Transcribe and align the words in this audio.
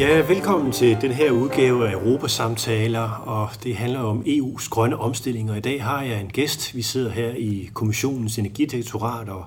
Ja, 0.00 0.26
velkommen 0.28 0.72
til 0.72 0.96
den 1.00 1.10
her 1.10 1.30
udgave 1.30 1.88
af 1.88 1.92
Europasamtaler, 1.92 3.10
og 3.10 3.48
det 3.64 3.76
handler 3.76 4.00
om 4.00 4.22
EU's 4.26 4.68
grønne 4.68 4.96
omstilling. 4.96 5.50
Og 5.50 5.56
i 5.56 5.60
dag 5.60 5.84
har 5.84 6.02
jeg 6.02 6.20
en 6.20 6.28
gæst. 6.28 6.76
Vi 6.76 6.82
sidder 6.82 7.10
her 7.10 7.28
i 7.28 7.70
Kommissionens 7.74 8.38
Energidirektorat, 8.38 9.28
og 9.28 9.44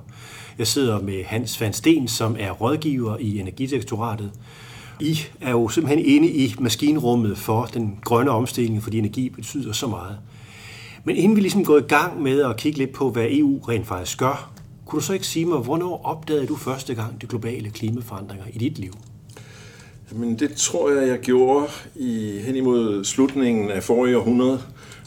jeg 0.58 0.68
sidder 0.68 1.02
med 1.02 1.24
Hans 1.24 1.62
van 1.62 1.74
Steen, 1.74 2.08
som 2.08 2.36
er 2.40 2.52
rådgiver 2.52 3.18
i 3.18 3.40
Energidirektoratet. 3.40 4.32
I 5.00 5.20
er 5.42 5.52
jo 5.52 5.70
simpelthen 5.70 6.06
inde 6.06 6.28
i 6.28 6.56
maskinrummet 6.60 7.38
for 7.38 7.66
den 7.66 8.00
grønne 8.04 8.32
omstilling, 8.32 8.84
fordi 8.84 8.98
energi 8.98 9.30
betyder 9.30 9.74
så 9.74 9.88
meget. 9.88 10.18
Men 11.04 11.16
inden 11.16 11.36
vi 11.36 11.42
ligesom 11.42 11.66
går 11.66 11.78
i 11.78 11.82
gang 11.82 12.22
med 12.22 12.42
at 12.42 12.58
kigge 12.58 12.78
lidt 12.78 12.94
på, 12.94 13.10
hvad 13.10 13.28
EU 13.30 13.60
rent 13.60 13.88
faktisk 13.88 14.18
gør, 14.18 14.54
kunne 14.86 15.00
du 15.00 15.06
så 15.06 15.14
ikke 15.14 15.28
sige 15.28 15.46
mig, 15.46 15.60
hvornår 15.60 16.02
opdagede 16.06 16.48
du 16.48 16.56
første 16.56 16.96
gang 16.96 17.22
de 17.22 17.28
globale 17.28 17.70
klimaforandringer 17.70 18.46
i 18.54 18.58
dit 18.58 18.80
liv? 18.80 18.94
Men 20.16 20.40
det 20.40 20.56
tror 20.56 20.92
jeg, 20.92 21.08
jeg 21.08 21.20
gjorde 21.20 21.68
i, 21.96 22.40
hen 22.40 22.56
imod 22.56 23.04
slutningen 23.04 23.72
af 23.72 23.84
forrige 23.84 24.18
århundrede, 24.18 24.60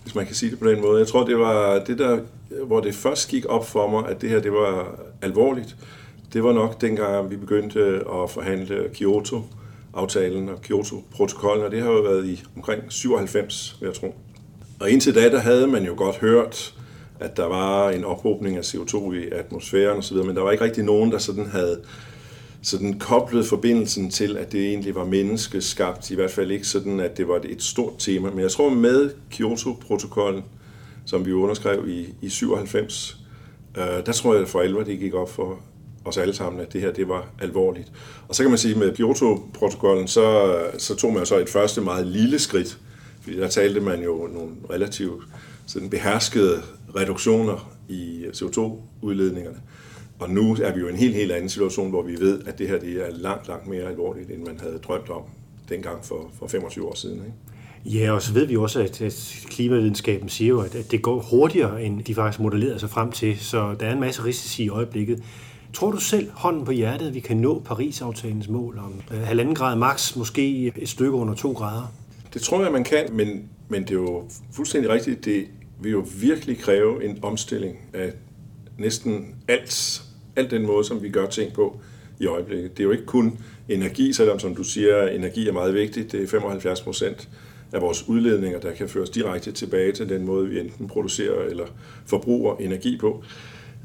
hvis 0.02 0.15
man 0.15 0.27
kan 0.27 0.34
sige 0.34 0.51
det 0.51 0.59
på 0.59 0.69
den 0.69 0.80
måde. 0.80 0.98
Jeg 0.98 1.06
tror, 1.06 1.24
det 1.24 1.38
var 1.38 1.79
det 1.79 1.98
der, 1.98 2.19
hvor 2.66 2.80
det 2.80 2.95
først 2.95 3.29
gik 3.29 3.46
op 3.48 3.69
for 3.69 3.91
mig, 3.91 4.09
at 4.09 4.20
det 4.20 4.30
her 4.30 4.41
det 4.41 4.52
var 4.52 5.01
alvorligt. 5.23 5.77
Det 6.32 6.45
var 6.45 6.52
nok 6.52 6.80
dengang, 6.80 7.30
vi 7.30 7.37
begyndte 7.37 7.79
øh, 7.79 8.01
at 8.23 8.30
forhandle 8.30 8.88
Kyoto-aftalen 8.95 10.48
og 10.48 10.60
Kyoto-protokollen, 10.62 11.65
og 11.65 11.70
det 11.70 11.82
har 11.82 11.91
jo 11.91 12.01
været 12.01 12.27
i 12.27 12.43
omkring 12.57 12.82
97, 12.88 13.77
vil 13.80 13.87
jeg 13.87 13.95
tro. 13.95 14.15
Og 14.80 14.91
indtil 14.91 15.15
da, 15.15 15.29
der 15.29 15.38
havde 15.38 15.66
man 15.66 15.84
jo 15.84 15.95
godt 15.96 16.16
hørt, 16.16 16.74
at 17.20 17.37
der 17.37 17.46
var 17.46 17.91
en 17.91 18.04
ophobning 18.04 18.57
af 18.57 18.74
CO2 18.74 19.13
i 19.13 19.29
atmosfæren 19.32 19.98
osv., 19.98 20.16
men 20.16 20.37
der 20.37 20.43
var 20.43 20.51
ikke 20.51 20.65
rigtig 20.65 20.85
nogen, 20.85 21.13
der 21.13 21.18
sådan 21.18 21.46
havde 21.46 21.80
sådan 22.62 22.99
koblede 22.99 23.45
forbindelsen 23.45 24.10
til, 24.10 24.37
at 24.37 24.52
det 24.52 24.68
egentlig 24.68 24.95
var 24.95 25.04
menneskeskabt, 25.04 26.10
i 26.10 26.15
hvert 26.15 26.30
fald 26.30 26.51
ikke 26.51 26.66
sådan, 26.66 27.01
at 27.01 27.16
det 27.16 27.29
var 27.29 27.40
et 27.45 27.63
stort 27.63 27.93
tema. 27.98 28.30
Men 28.30 28.40
jeg 28.40 28.51
tror 28.51 28.68
med 28.68 29.10
Kyoto-protokollen, 29.30 30.43
som 31.07 31.26
vi 31.26 31.32
underskrev 31.32 31.88
i, 31.88 32.07
i 32.23 32.29
97, 32.29 33.16
øh, 33.76 34.07
der 34.07 34.13
tror 34.13 34.35
jeg 34.35 34.48
for 34.48 34.60
alvor, 34.60 34.82
det 34.82 34.98
gik 34.98 35.15
op 35.15 35.30
for 35.30 35.59
os 36.04 36.18
alle 36.18 36.35
sammen, 36.35 36.63
at 36.63 36.73
det 36.73 36.80
her 36.80 36.93
det 36.93 37.09
var 37.09 37.29
alvorligt. 37.40 37.93
Og 38.29 38.35
så 38.35 38.43
kan 38.43 38.51
man 38.51 38.59
sige, 38.59 38.74
at 38.74 38.79
med 38.79 38.93
Kyoto-protokollen, 38.93 40.09
så, 40.09 40.57
så 40.79 40.95
tog 40.95 41.13
man 41.13 41.26
så 41.26 41.38
et 41.38 41.48
første 41.48 41.80
meget 41.80 42.07
lille 42.07 42.38
skridt, 42.38 42.79
fordi 43.20 43.37
der 43.37 43.48
talte 43.48 43.80
man 43.80 44.02
jo 44.02 44.29
nogle 44.32 44.51
relativt 44.70 45.24
sådan 45.66 45.91
beherskede 45.91 46.63
reduktioner 46.96 47.73
i 47.88 48.24
CO2-udledningerne. 48.32 49.59
Og 50.19 50.31
nu 50.31 50.57
er 50.63 50.75
vi 50.75 50.81
jo 50.81 50.87
i 50.87 50.91
en 50.91 50.97
helt, 50.97 51.15
helt 51.15 51.33
anden 51.33 51.49
situation, 51.49 51.91
hvor 51.91 52.03
vi 52.03 52.17
ved, 52.21 52.41
at 52.47 52.59
det 52.59 52.69
her 52.69 52.79
det 52.79 52.93
er 52.93 53.11
langt, 53.11 53.49
langt 53.49 53.67
mere 53.67 53.83
alvorligt, 53.83 54.31
end 54.31 54.47
man 54.47 54.61
havde 54.61 54.79
drømt 54.79 55.11
om 55.11 55.23
dengang 55.69 56.05
for, 56.05 56.31
for 56.39 56.47
25 56.47 56.89
år 56.89 56.95
siden. 56.95 57.17
Ikke? 57.17 57.99
Ja, 57.99 58.13
og 58.13 58.23
så 58.23 58.33
ved 58.33 58.47
vi 58.47 58.57
også, 58.57 58.81
at, 58.81 59.03
at 59.03 59.45
klimavidenskaben 59.51 60.29
siger 60.29 60.49
jo, 60.49 60.61
at, 60.61 60.75
at 60.75 60.91
det 60.91 61.03
går 61.03 61.21
hurtigere, 61.21 61.83
end 61.83 62.03
de 62.03 62.15
faktisk 62.15 62.41
modellerede 62.41 62.79
sig 62.79 62.91
frem 62.91 63.13
til. 63.13 63.39
Så 63.39 63.75
der 63.81 63.87
er 63.87 63.93
en 63.93 64.00
masse 64.00 64.25
risici 64.25 64.65
i 64.65 64.69
øjeblikket. 64.69 65.22
Tror 65.72 65.91
du 65.91 66.00
selv, 66.00 66.31
hånden 66.31 66.65
på 66.65 66.72
hjertet, 66.72 67.06
at 67.06 67.15
vi 67.15 67.21
kan 67.21 67.37
nå 67.37 67.62
Paris-aftalens 67.65 68.49
mål 68.49 68.78
om 68.78 69.00
halvanden 69.25 69.55
grad 69.55 69.77
max, 69.77 70.17
måske 70.17 70.72
et 70.77 70.89
stykke 70.89 71.12
under 71.12 71.34
to 71.34 71.53
grader? 71.53 71.93
Det 72.34 72.43
tror 72.43 72.62
jeg, 72.62 72.72
man 72.72 72.84
kan, 72.84 73.05
men, 73.12 73.49
men 73.69 73.83
det 73.83 73.91
er 73.91 73.94
jo 73.94 74.25
fuldstændig 74.53 74.91
rigtigt. 74.91 75.25
Det 75.25 75.44
vil 75.81 75.93
jo 75.93 76.06
virkelig 76.21 76.59
kræve 76.59 77.05
en 77.05 77.19
omstilling 77.22 77.77
af 77.93 78.12
næsten 78.78 79.34
alt 79.49 80.03
alt 80.37 80.50
den 80.50 80.66
måde, 80.66 80.84
som 80.84 81.03
vi 81.03 81.09
gør 81.09 81.26
ting 81.26 81.52
på 81.52 81.80
i 82.20 82.26
øjeblikket. 82.26 82.70
Det 82.70 82.80
er 82.80 82.84
jo 82.84 82.91
ikke 82.92 83.06
kun 83.06 83.38
energi, 83.69 84.12
selvom 84.12 84.38
som 84.38 84.54
du 84.54 84.62
siger, 84.62 85.08
energi 85.08 85.48
er 85.48 85.52
meget 85.52 85.74
vigtigt. 85.74 86.12
Det 86.12 86.22
er 86.22 86.26
75 86.26 86.80
procent 86.80 87.28
af 87.72 87.80
vores 87.80 88.08
udledninger, 88.08 88.60
der 88.60 88.72
kan 88.72 88.88
føres 88.88 89.10
direkte 89.10 89.52
tilbage 89.52 89.92
til 89.92 90.08
den 90.08 90.25
måde, 90.25 90.48
vi 90.48 90.60
enten 90.60 90.88
producerer 90.88 91.42
eller 91.42 91.66
forbruger 92.06 92.56
energi 92.56 92.98
på. 92.98 93.22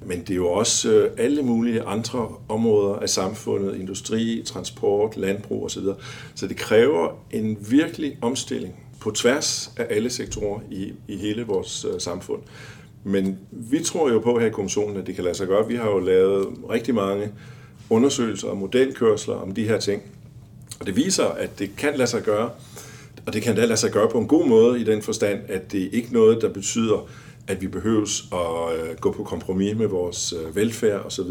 Men 0.06 0.20
det 0.20 0.30
er 0.30 0.36
jo 0.36 0.48
også 0.48 0.92
øh, 0.94 1.12
alle 1.18 1.42
mulige 1.42 1.82
andre 1.82 2.36
områder 2.50 2.96
af 2.96 3.10
samfundet, 3.10 3.76
industri, 3.80 4.42
transport, 4.46 5.18
landbrug 5.18 5.66
osv. 5.66 5.84
Så 6.36 6.48
det 6.48 6.58
kræver 6.58 7.10
en 7.32 7.58
virkelig 7.70 8.18
omstilling 8.22 8.76
på 9.00 9.12
tværs 9.12 9.72
af 9.78 9.88
alle 9.90 10.10
sektorer 10.10 10.60
i, 10.72 10.94
i 11.08 11.18
hele 11.18 11.44
vores 11.44 11.86
øh, 11.94 12.00
samfund. 12.00 12.42
Men 13.04 13.40
vi 13.52 13.84
tror 13.84 14.12
jo 14.12 14.20
på 14.20 14.40
her 14.40 14.48
i 14.48 14.50
kommissionen, 14.50 14.98
at 14.98 15.08
det 15.08 15.16
kan 15.16 15.24
lade 15.24 15.36
sig 15.36 15.48
gøre. 15.48 15.68
Vi 15.68 15.76
har 15.76 15.90
jo 15.90 16.00
lavet 16.00 16.48
rigtig 16.70 16.96
mange 16.96 17.32
undersøgelser 17.90 18.48
og 18.48 18.58
modelkørsler 18.58 19.36
om 19.36 19.54
de 19.54 19.68
her 19.68 19.80
ting. 19.80 20.02
Og 20.80 20.86
det 20.86 20.96
viser, 20.96 21.26
at 21.26 21.60
det 21.60 21.76
kan 21.78 21.94
lade 21.96 22.10
sig 22.10 22.22
gøre, 22.22 22.50
og 23.26 23.34
det 23.34 23.42
kan 23.42 23.56
da 23.56 23.66
lade 23.66 23.78
sig 23.78 23.92
gøre 23.92 24.10
på 24.10 24.18
en 24.18 24.28
god 24.28 24.48
måde 24.48 24.82
i 24.82 24.84
den 24.84 25.02
forstand, 25.02 25.40
at 25.48 25.72
det 25.72 25.90
ikke 25.92 26.08
er 26.08 26.14
noget, 26.14 26.42
der 26.42 26.50
betyder, 26.50 27.08
at 27.48 27.62
vi 27.62 27.68
behøves 27.68 28.24
at 28.32 28.80
øh, 28.80 28.98
gå 28.98 29.12
på 29.12 29.24
kompromis 29.24 29.78
med 29.78 29.88
vores 29.88 30.34
øh, 30.34 30.56
velfærd 30.56 31.06
osv 31.06 31.26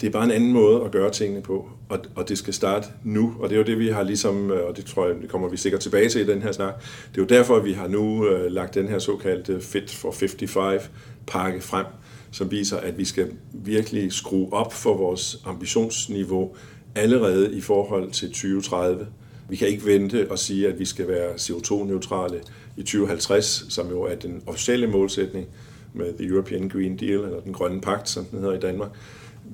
det 0.00 0.06
er 0.06 0.10
bare 0.10 0.24
en 0.24 0.30
anden 0.30 0.52
måde 0.52 0.84
at 0.84 0.90
gøre 0.90 1.10
tingene 1.10 1.42
på, 1.42 1.68
og, 1.88 1.98
og 2.14 2.28
det 2.28 2.38
skal 2.38 2.54
starte 2.54 2.88
nu. 3.04 3.34
Og 3.40 3.48
det 3.48 3.54
er 3.54 3.58
jo 3.58 3.66
det, 3.66 3.78
vi 3.78 3.88
har 3.88 4.02
ligesom, 4.02 4.50
øh, 4.50 4.68
og 4.68 4.76
det 4.76 4.84
tror 4.84 5.06
jeg, 5.06 5.16
det 5.22 5.28
kommer 5.28 5.48
vi 5.48 5.56
sikkert 5.56 5.80
tilbage 5.80 6.08
til 6.08 6.20
i 6.20 6.26
den 6.26 6.42
her 6.42 6.52
snak, 6.52 6.74
det 7.12 7.18
er 7.18 7.22
jo 7.22 7.38
derfor, 7.38 7.56
at 7.56 7.64
vi 7.64 7.72
har 7.72 7.88
nu 7.88 8.26
øh, 8.26 8.52
lagt 8.52 8.74
den 8.74 8.88
her 8.88 8.98
såkaldte 8.98 9.60
Fit 9.60 9.90
for 9.90 10.10
55-pakke 10.10 11.60
frem, 11.60 11.86
som 12.30 12.50
viser, 12.50 12.76
at 12.76 12.98
vi 12.98 13.04
skal 13.04 13.30
virkelig 13.52 14.12
skrue 14.12 14.52
op 14.52 14.72
for 14.72 14.96
vores 14.96 15.42
ambitionsniveau 15.46 16.54
allerede 16.94 17.56
i 17.56 17.60
forhold 17.60 18.10
til 18.10 18.28
2030. 18.28 19.06
Vi 19.48 19.56
kan 19.56 19.68
ikke 19.68 19.86
vente 19.86 20.30
og 20.30 20.38
sige, 20.38 20.68
at 20.68 20.78
vi 20.78 20.84
skal 20.84 21.08
være 21.08 21.30
CO2-neutrale 21.30 22.40
i 22.76 22.82
2050, 22.82 23.64
som 23.68 23.88
jo 23.88 24.02
er 24.02 24.14
den 24.14 24.42
officielle 24.46 24.86
målsætning 24.86 25.46
med 25.94 26.18
The 26.18 26.26
European 26.26 26.68
Green 26.68 26.96
Deal, 26.96 27.20
eller 27.20 27.40
den 27.40 27.52
grønne 27.52 27.80
pagt, 27.80 28.08
som 28.08 28.24
den 28.24 28.38
hedder 28.38 28.54
i 28.54 28.60
Danmark 28.60 28.90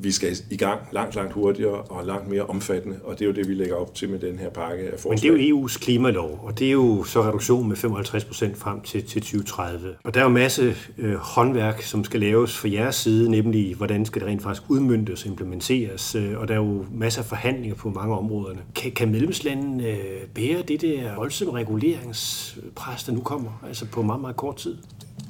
vi 0.01 0.12
skal 0.12 0.37
i 0.51 0.57
gang 0.57 0.81
langt, 0.93 1.15
langt 1.15 1.33
hurtigere 1.33 1.81
og 1.81 2.07
langt 2.07 2.29
mere 2.29 2.43
omfattende, 2.43 2.99
og 3.05 3.19
det 3.19 3.25
er 3.25 3.27
jo 3.27 3.33
det, 3.33 3.49
vi 3.49 3.55
lægger 3.55 3.75
op 3.75 3.95
til 3.95 4.11
med 4.11 4.19
den 4.19 4.39
her 4.39 4.51
pakke 4.51 4.84
af 4.84 5.01
forslag. 5.01 5.33
Men 5.33 5.39
det 5.39 5.45
er 5.45 5.49
jo 5.49 5.67
EU's 5.67 5.79
klimalov, 5.79 6.41
og 6.43 6.59
det 6.59 6.67
er 6.67 6.73
jo 6.73 7.05
så 7.05 7.23
reduktion 7.23 7.69
med 7.69 7.77
55 7.77 8.25
procent 8.25 8.59
frem 8.59 8.81
til, 8.81 9.05
til 9.05 9.23
2030. 9.23 9.95
Og 10.05 10.15
der 10.15 10.21
er 10.21 10.25
jo 10.25 10.31
masse 10.31 10.77
øh, 10.99 11.15
håndværk, 11.15 11.83
som 11.83 12.05
skal 12.05 12.21
laves 12.21 12.57
fra 12.57 12.69
jeres 12.69 12.97
side, 12.97 13.31
nemlig 13.31 13.75
hvordan 13.75 14.07
skal 14.07 14.21
det 14.21 14.29
rent 14.29 14.43
faktisk 14.43 14.62
udmyndtes 14.69 15.23
og 15.23 15.29
implementeres, 15.29 16.15
øh, 16.15 16.39
og 16.39 16.49
der 16.49 16.55
er 16.55 16.59
jo 16.59 16.84
masser 16.93 17.23
af 17.23 17.27
forhandlinger 17.27 17.77
på 17.77 17.91
mange 17.91 18.17
områderne. 18.17 18.61
Kan, 18.75 18.93
kan 18.93 19.11
medlemslandene 19.11 19.89
øh, 19.89 20.27
bære 20.34 20.63
det 20.63 20.81
der 20.81 21.15
voldsomme 21.17 21.55
reguleringspres, 21.55 23.05
der 23.05 23.13
nu 23.13 23.21
kommer, 23.21 23.51
altså 23.69 23.87
på 23.87 24.03
meget, 24.03 24.21
meget 24.21 24.37
kort 24.37 24.57
tid? 24.57 24.77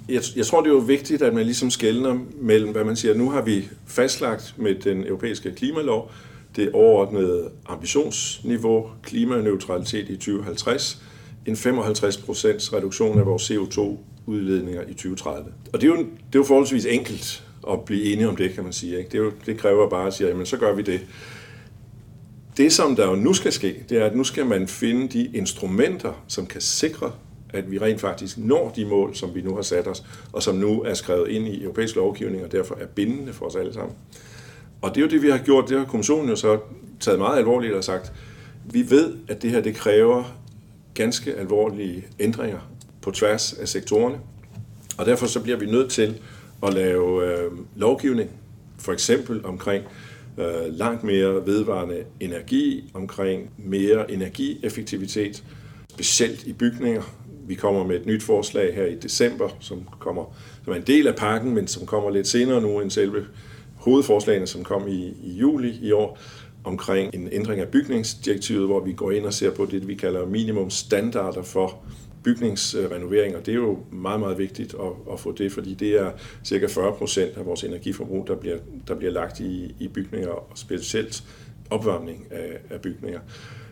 Jeg, 0.09 0.22
jeg 0.37 0.47
tror, 0.47 0.61
det 0.61 0.69
er 0.69 0.75
jo 0.75 0.81
vigtigt, 0.81 1.22
at 1.22 1.34
man 1.34 1.44
ligesom 1.44 1.71
skældner 1.71 2.19
mellem, 2.41 2.72
hvad 2.72 2.84
man 2.84 2.97
siger, 2.97 3.15
nu 3.15 3.31
har 3.31 3.43
vi 3.43 3.69
fastlagt 3.87 4.55
med 4.56 4.75
den 4.75 5.06
europæiske 5.06 5.53
klimalov 5.53 6.11
det 6.56 6.72
overordnede 6.72 7.50
ambitionsniveau, 7.67 8.91
klimaneutralitet 9.03 10.09
i 10.09 10.16
2050, 10.16 11.03
en 11.47 11.56
55 11.56 12.16
procents 12.16 12.72
reduktion 12.72 13.19
af 13.19 13.27
vores 13.27 13.50
CO2-udledninger 13.50 14.83
i 14.83 14.93
2030. 14.93 15.53
Og 15.72 15.81
det 15.81 15.87
er, 15.87 15.91
jo, 15.91 15.99
det 15.99 16.34
er 16.34 16.39
jo 16.39 16.45
forholdsvis 16.45 16.87
enkelt 16.87 17.45
at 17.71 17.81
blive 17.84 18.12
enige 18.12 18.28
om 18.28 18.37
det, 18.37 18.55
kan 18.55 18.65
man 18.65 18.72
sige. 18.72 18.99
Ikke? 18.99 19.11
Det, 19.11 19.19
er 19.19 19.22
jo, 19.22 19.33
det 19.47 19.59
kræver 19.59 19.89
bare 19.89 20.06
at 20.06 20.15
sige, 20.15 20.28
jamen 20.28 20.47
så 20.47 20.56
gør 20.56 20.75
vi 20.75 20.83
det. 20.83 21.00
Det, 22.56 22.72
som 22.72 22.97
der 22.97 23.11
jo 23.11 23.15
nu 23.15 23.33
skal 23.33 23.53
ske, 23.53 23.84
det 23.89 23.99
er, 23.99 24.05
at 24.05 24.16
nu 24.16 24.25
skal 24.25 24.47
man 24.47 24.69
finde 24.69 25.09
de 25.09 25.31
instrumenter, 25.34 26.25
som 26.28 26.47
kan 26.47 26.61
sikre 26.61 27.12
at 27.56 27.71
vi 27.71 27.78
rent 27.78 28.00
faktisk 28.00 28.39
når 28.39 28.72
de 28.77 28.84
mål, 28.84 29.15
som 29.15 29.34
vi 29.34 29.42
nu 29.42 29.54
har 29.54 29.63
sat 29.63 29.86
os, 29.86 30.04
og 30.33 30.42
som 30.42 30.54
nu 30.54 30.83
er 30.83 30.95
skrevet 30.95 31.28
ind 31.28 31.48
i 31.48 31.63
europæisk 31.63 31.97
lovgivning, 31.97 32.45
og 32.45 32.53
derfor 32.53 32.75
er 32.80 32.86
bindende 32.86 33.33
for 33.33 33.47
os 33.47 33.57
alle 33.57 33.72
sammen. 33.72 33.97
Og 34.83 34.95
det 34.95 34.97
er 34.97 35.03
jo 35.03 35.10
det, 35.10 35.22
vi 35.22 35.30
har 35.30 35.39
gjort. 35.39 35.69
Det 35.69 35.78
har 35.78 35.84
kommissionen 35.84 36.28
jo 36.28 36.36
så 36.36 36.59
taget 37.01 37.19
meget 37.19 37.39
alvorligt 37.39 37.75
og 37.75 37.84
sagt, 37.84 38.13
vi 38.65 38.91
ved, 38.91 39.16
at 39.28 39.42
det 39.42 39.51
her 39.51 39.60
det 39.60 39.75
kræver 39.75 40.25
ganske 40.95 41.34
alvorlige 41.34 42.07
ændringer 42.21 42.59
på 43.03 43.10
tværs 43.10 43.53
af 43.53 43.69
sektorerne, 43.69 44.19
og 44.98 45.07
derfor 45.07 45.27
så 45.27 45.41
bliver 45.41 45.59
vi 45.59 45.66
nødt 45.66 45.91
til 45.91 46.21
at 46.66 46.75
lave 46.75 47.25
øh, 47.25 47.53
lovgivning, 47.77 48.30
for 48.78 48.92
eksempel 48.92 49.47
omkring 49.47 49.84
øh, 50.39 50.75
langt 50.75 51.04
mere 51.04 51.47
vedvarende 51.47 52.04
energi, 52.21 52.91
omkring 52.95 53.51
mere 53.59 54.10
energieffektivitet, 54.10 55.45
specielt 55.91 56.45
i 56.45 56.53
bygninger, 56.53 57.03
vi 57.47 57.54
kommer 57.54 57.87
med 57.87 57.97
et 57.97 58.07
nyt 58.07 58.22
forslag 58.22 58.75
her 58.75 58.84
i 58.84 58.95
december, 58.95 59.48
som 59.60 59.89
kommer 59.98 60.25
som 60.65 60.72
er 60.72 60.77
en 60.77 60.87
del 60.87 61.07
af 61.07 61.16
pakken, 61.16 61.54
men 61.54 61.66
som 61.66 61.87
kommer 61.87 62.10
lidt 62.10 62.28
senere 62.28 62.60
nu 62.60 62.81
end 62.81 62.91
selve 62.91 63.25
hovedforslagene, 63.75 64.47
som 64.47 64.65
kom 64.65 64.89
i, 64.89 65.15
i 65.22 65.33
juli 65.33 65.78
i 65.83 65.93
år, 65.93 66.19
omkring 66.65 67.15
en 67.15 67.28
ændring 67.33 67.60
af 67.60 67.69
bygningsdirektivet, 67.69 68.66
hvor 68.66 68.84
vi 68.84 68.93
går 68.93 69.10
ind 69.10 69.27
og 69.27 69.34
ser 69.34 69.51
på 69.51 69.66
det, 69.66 69.89
vi 69.89 69.95
kalder 69.95 70.27
minimumstandarder 70.27 71.43
for 71.43 71.78
bygningsrenovering, 72.22 73.37
og 73.37 73.47
det 73.47 73.53
er 73.53 73.57
jo 73.57 73.78
meget, 73.92 74.21
meget 74.21 74.39
vigtigt 74.39 74.75
at, 74.75 75.13
at 75.13 75.21
få 75.21 75.33
det, 75.33 75.53
fordi 75.53 75.75
det 75.75 76.01
er 76.01 76.10
cirka 76.45 76.66
40 76.66 76.92
procent 76.92 77.37
af 77.37 77.47
vores 77.47 77.65
energiforbrug, 77.65 78.27
der 78.27 78.37
bliver, 78.37 78.57
der 78.89 78.95
bliver 78.95 79.13
lagt 79.13 79.41
i, 79.41 79.75
i 79.81 79.89
bygninger, 79.89 80.28
og 80.28 80.49
specielt 80.54 81.25
opvarmning 81.71 82.27
af, 82.31 82.59
af 82.71 82.81
bygninger. 82.81 83.21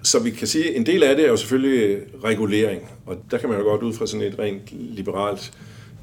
Så 0.04 0.18
vi 0.18 0.30
kan 0.30 0.46
sige, 0.46 0.70
at 0.70 0.76
en 0.76 0.86
del 0.86 1.02
af 1.02 1.16
det 1.16 1.24
er 1.24 1.28
jo 1.28 1.36
selvfølgelig 1.36 2.02
regulering, 2.24 2.88
og 3.06 3.16
der 3.30 3.38
kan 3.38 3.48
man 3.48 3.58
jo 3.58 3.64
godt 3.64 3.82
ud 3.82 3.92
fra 3.92 4.06
sådan 4.06 4.26
et 4.26 4.38
rent 4.38 4.62
liberalt 4.72 5.52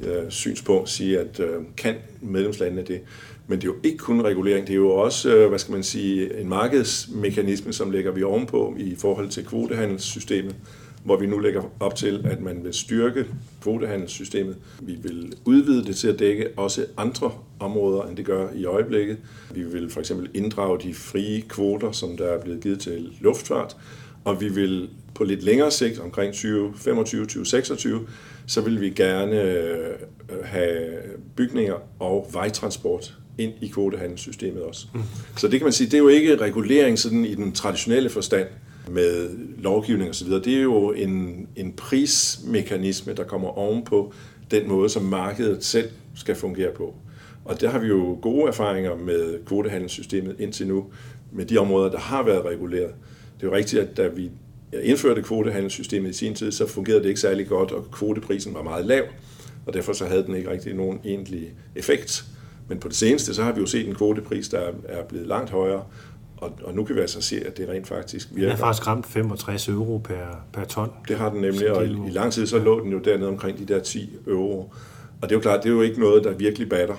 øh, 0.03 0.30
synspunkt 0.30 0.89
sige, 0.89 1.19
at 1.19 1.39
øh, 1.39 1.62
kan 1.77 1.95
medlemslandene 2.21 2.81
det. 2.81 3.01
Men 3.48 3.62
det 3.62 3.63
er 3.63 3.71
jo 3.74 3.75
ikke 3.83 3.98
kun 3.98 4.21
regulering, 4.21 4.68
det 4.68 4.74
er 4.74 4.77
jo 4.77 4.89
også, 4.89 5.36
øh, 5.36 5.50
hvad 5.50 5.59
skal 5.59 5.71
man 5.71 5.83
sige, 5.83 6.39
en 6.42 6.50
markedsmekanisme, 6.50 7.74
som 7.74 7.92
lægger 7.92 8.12
vi 8.12 8.24
ovenpå 8.24 8.75
i 8.80 8.95
forhold 8.95 9.30
til 9.30 9.45
kvotehandelssystemet, 9.45 10.56
hvor 11.03 11.18
vi 11.18 11.27
nu 11.27 11.39
lægger 11.39 11.63
op 11.80 11.95
til, 11.95 12.21
at 12.25 12.42
man 12.42 12.63
vil 12.63 12.74
styrke 12.74 13.25
kvotehandelssystemet. 13.62 14.56
Vi 14.81 14.98
vil 15.01 15.33
udvide 15.45 15.86
det 15.86 15.95
til 15.95 16.07
at 16.07 16.19
dække 16.19 16.48
også 16.57 16.86
andre 16.98 17.31
områder, 17.59 18.03
end 18.03 18.18
det 18.18 18.25
gør 18.25 18.48
i 18.56 18.65
øjeblikket. 18.65 19.18
Vi 19.53 19.63
vil 19.63 19.89
for 19.89 20.00
eksempel 20.00 20.30
inddrage 20.33 20.80
de 20.80 20.94
frie 20.94 21.42
kvoter, 21.42 21.92
som 21.92 22.18
der 22.18 22.25
er 22.25 22.42
blevet 22.42 22.62
givet 22.62 22.80
til 22.80 23.09
luftfart, 23.21 23.77
og 24.24 24.42
vi 24.42 24.50
vil 24.50 24.89
på 25.15 25.24
lidt 25.24 25.44
længere 25.44 25.71
sigt, 25.71 26.00
omkring 26.00 26.33
2025-2026, 26.33 27.89
så 28.48 28.62
vil 28.62 28.81
vi 28.81 28.89
gerne 28.89 29.42
øh, 29.42 29.95
have 30.44 30.88
bygninger 31.36 31.75
og 32.00 32.30
vejtransport 32.33 33.13
ind 33.38 33.53
i 33.62 33.68
kvotehandelssystemet 33.68 34.63
også. 34.63 34.88
Mm. 34.94 35.01
Så 35.38 35.48
det 35.48 35.59
kan 35.59 35.65
man 35.65 35.74
sige, 35.74 35.88
det 35.88 35.94
er 35.94 35.98
jo 35.98 36.07
ikke 36.07 36.36
regulering 36.36 37.00
sådan 37.00 37.25
i 37.25 37.36
den 37.36 37.51
traditionelle 37.51 38.09
forstand 38.09 38.48
med 38.89 39.29
lovgivning 39.57 40.09
osv. 40.09 40.29
Det 40.29 40.47
er 40.47 40.61
jo 40.61 40.91
en, 40.91 41.47
en 41.55 41.73
prismekanisme, 41.73 43.13
der 43.13 43.23
kommer 43.23 43.47
ovenpå 43.47 44.13
den 44.51 44.67
måde, 44.67 44.89
som 44.89 45.03
markedet 45.03 45.63
selv 45.63 45.89
skal 46.15 46.35
fungere 46.35 46.71
på. 46.75 46.95
Og 47.45 47.61
der 47.61 47.69
har 47.69 47.79
vi 47.79 47.87
jo 47.87 48.19
gode 48.21 48.47
erfaringer 48.47 48.95
med 48.95 49.45
kvotehandelssystemet 49.45 50.35
indtil 50.39 50.67
nu, 50.67 50.85
med 51.31 51.45
de 51.45 51.57
områder, 51.57 51.91
der 51.91 51.99
har 51.99 52.23
været 52.23 52.45
reguleret. 52.45 52.91
Det 53.37 53.47
er 53.47 53.47
jo 53.47 53.55
rigtigt, 53.55 53.81
at 53.81 53.97
da 53.97 54.07
vi 54.07 54.31
indførte 54.83 55.21
kvotehandelssystemet 55.21 56.09
i 56.09 56.13
sin 56.13 56.35
tid, 56.35 56.51
så 56.51 56.67
fungerede 56.67 57.03
det 57.03 57.09
ikke 57.09 57.21
særlig 57.21 57.47
godt, 57.47 57.71
og 57.71 57.91
kvoteprisen 57.91 58.53
var 58.53 58.63
meget 58.63 58.85
lav, 58.85 59.03
og 59.65 59.73
derfor 59.73 59.93
så 59.93 60.05
havde 60.05 60.23
den 60.23 60.35
ikke 60.35 60.49
rigtig 60.49 60.73
nogen 60.73 60.99
egentlig 61.05 61.53
effekt. 61.75 62.25
Men 62.69 62.79
på 62.79 62.87
det 62.87 62.95
seneste, 62.95 63.33
så 63.33 63.43
har 63.43 63.51
vi 63.51 63.59
jo 63.59 63.65
set 63.65 63.87
en 63.87 63.95
kvotepris, 63.95 64.49
der 64.49 64.71
er 64.85 65.03
blevet 65.09 65.27
langt 65.27 65.49
højere, 65.49 65.83
og, 66.41 66.51
og 66.63 66.73
nu 66.73 66.83
kan 66.83 66.95
vi 66.95 67.01
altså 67.01 67.21
se, 67.21 67.43
at 67.45 67.57
det 67.57 67.69
rent 67.69 67.88
faktisk 67.88 68.27
virker. 68.31 68.49
Den 68.49 68.57
har 68.57 68.65
faktisk 68.65 68.88
ramt 68.88 69.05
65 69.05 69.67
euro 69.67 69.97
per, 69.97 70.45
per 70.53 70.63
ton. 70.63 70.91
Det 71.07 71.17
har 71.17 71.29
den 71.29 71.41
nemlig, 71.41 71.71
og 71.71 71.85
i, 71.85 71.89
i 71.89 72.09
lang 72.09 72.33
tid 72.33 72.47
så 72.47 72.59
lå 72.59 72.83
den 72.83 72.91
jo 72.91 72.99
dernede 72.99 73.29
omkring 73.29 73.57
de 73.57 73.73
der 73.73 73.79
10 73.79 74.09
euro. 74.27 74.73
Og 75.21 75.29
det 75.29 75.31
er 75.31 75.35
jo 75.35 75.41
klart, 75.41 75.63
det 75.63 75.69
er 75.69 75.73
jo 75.73 75.81
ikke 75.81 75.99
noget, 75.99 76.23
der 76.23 76.33
virkelig 76.33 76.69
batter. 76.69 76.95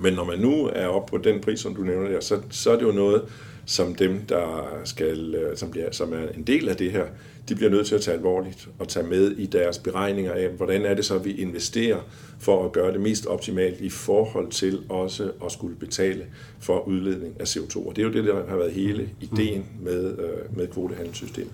Men 0.00 0.12
når 0.12 0.24
man 0.24 0.38
nu 0.38 0.70
er 0.72 0.86
oppe 0.86 1.10
på 1.10 1.24
den 1.24 1.40
pris, 1.40 1.60
som 1.60 1.74
du 1.74 1.82
nævner 1.82 2.08
der, 2.10 2.20
så, 2.20 2.40
så 2.50 2.70
er 2.70 2.76
det 2.76 2.82
jo 2.82 2.92
noget, 2.92 3.22
som 3.66 3.94
dem, 3.94 4.20
der 4.28 4.80
skal, 4.84 5.34
øh, 5.34 5.56
som, 5.56 5.70
bliver, 5.70 5.90
som 5.92 6.12
er 6.12 6.28
en 6.36 6.42
del 6.42 6.68
af 6.68 6.76
det 6.76 6.92
her, 6.92 7.04
de 7.48 7.54
bliver 7.54 7.70
nødt 7.70 7.86
til 7.86 7.94
at 7.94 8.00
tage 8.00 8.16
alvorligt 8.16 8.68
og 8.78 8.88
tage 8.88 9.06
med 9.06 9.30
i 9.30 9.46
deres 9.46 9.78
beregninger 9.78 10.32
af, 10.32 10.48
hvordan 10.48 10.84
er 10.84 10.94
det 10.94 11.04
så, 11.04 11.14
at 11.14 11.24
vi 11.24 11.32
investerer 11.32 12.00
for 12.38 12.64
at 12.64 12.72
gøre 12.72 12.92
det 12.92 13.00
mest 13.00 13.26
optimalt 13.26 13.80
i 13.80 13.88
forhold 13.88 14.50
til 14.50 14.82
også 14.88 15.30
at 15.44 15.52
skulle 15.52 15.76
betale 15.76 16.24
for 16.60 16.88
udledning 16.88 17.34
af 17.40 17.44
CO2. 17.44 17.88
Og 17.88 17.96
det 17.96 18.02
er 18.02 18.06
jo 18.06 18.12
det, 18.12 18.24
der 18.24 18.48
har 18.48 18.56
været 18.56 18.72
hele 18.72 19.10
ideen 19.20 19.66
med, 19.80 20.18
øh, 20.18 20.56
med 20.56 20.66
kvotehandelssystemet. 20.66 21.52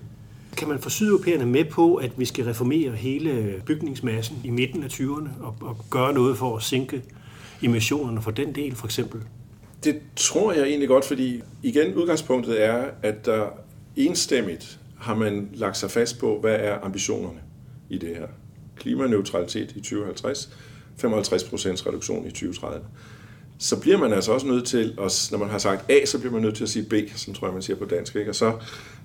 Kan 0.57 0.67
man 0.67 0.79
få 0.79 0.89
sydeuropæerne 0.89 1.45
med 1.45 1.65
på, 1.65 1.95
at 1.95 2.11
vi 2.17 2.25
skal 2.25 2.45
reformere 2.45 2.91
hele 2.91 3.61
bygningsmassen 3.65 4.37
i 4.43 4.49
midten 4.49 4.83
af 4.83 4.87
20'erne 4.87 5.29
og, 5.43 5.55
og 5.61 5.77
gøre 5.89 6.13
noget 6.13 6.37
for 6.37 6.57
at 6.57 6.63
sænke 6.63 7.01
emissionerne 7.61 8.21
for 8.21 8.31
den 8.31 8.55
del, 8.55 8.75
for 8.75 8.87
eksempel? 8.87 9.21
Det 9.83 10.01
tror 10.15 10.53
jeg 10.53 10.63
egentlig 10.63 10.87
godt, 10.87 11.05
fordi 11.05 11.41
igen 11.63 11.93
udgangspunktet 11.93 12.63
er, 12.63 12.85
at 13.01 13.25
der 13.25 13.47
enstemmigt 13.95 14.79
har 14.99 15.15
man 15.15 15.49
lagt 15.53 15.77
sig 15.77 15.91
fast 15.91 16.19
på, 16.19 16.39
hvad 16.39 16.55
er 16.59 16.77
ambitionerne 16.83 17.39
i 17.89 17.97
det 17.97 18.09
her. 18.09 18.27
Klimaneutralitet 18.77 19.71
i 19.71 19.79
2050, 19.79 20.49
55 20.97 21.43
procents 21.43 21.87
reduktion 21.87 22.27
i 22.27 22.29
2030. 22.29 22.85
Så 23.57 23.79
bliver 23.79 23.97
man 23.97 24.13
altså 24.13 24.31
også 24.31 24.47
nødt 24.47 24.65
til, 24.65 24.95
at, 25.01 25.27
når 25.31 25.37
man 25.37 25.49
har 25.49 25.57
sagt 25.57 25.91
A, 25.91 26.05
så 26.05 26.19
bliver 26.19 26.33
man 26.33 26.41
nødt 26.41 26.55
til 26.55 26.63
at 26.63 26.69
sige 26.69 26.85
B, 26.85 26.93
som 27.15 27.33
tror 27.33 27.47
jeg, 27.47 27.53
man 27.53 27.61
siger 27.61 27.77
på 27.77 27.85
dansk. 27.85 28.15
Ikke? 28.15 28.31
Og 28.31 28.35
så 28.35 28.53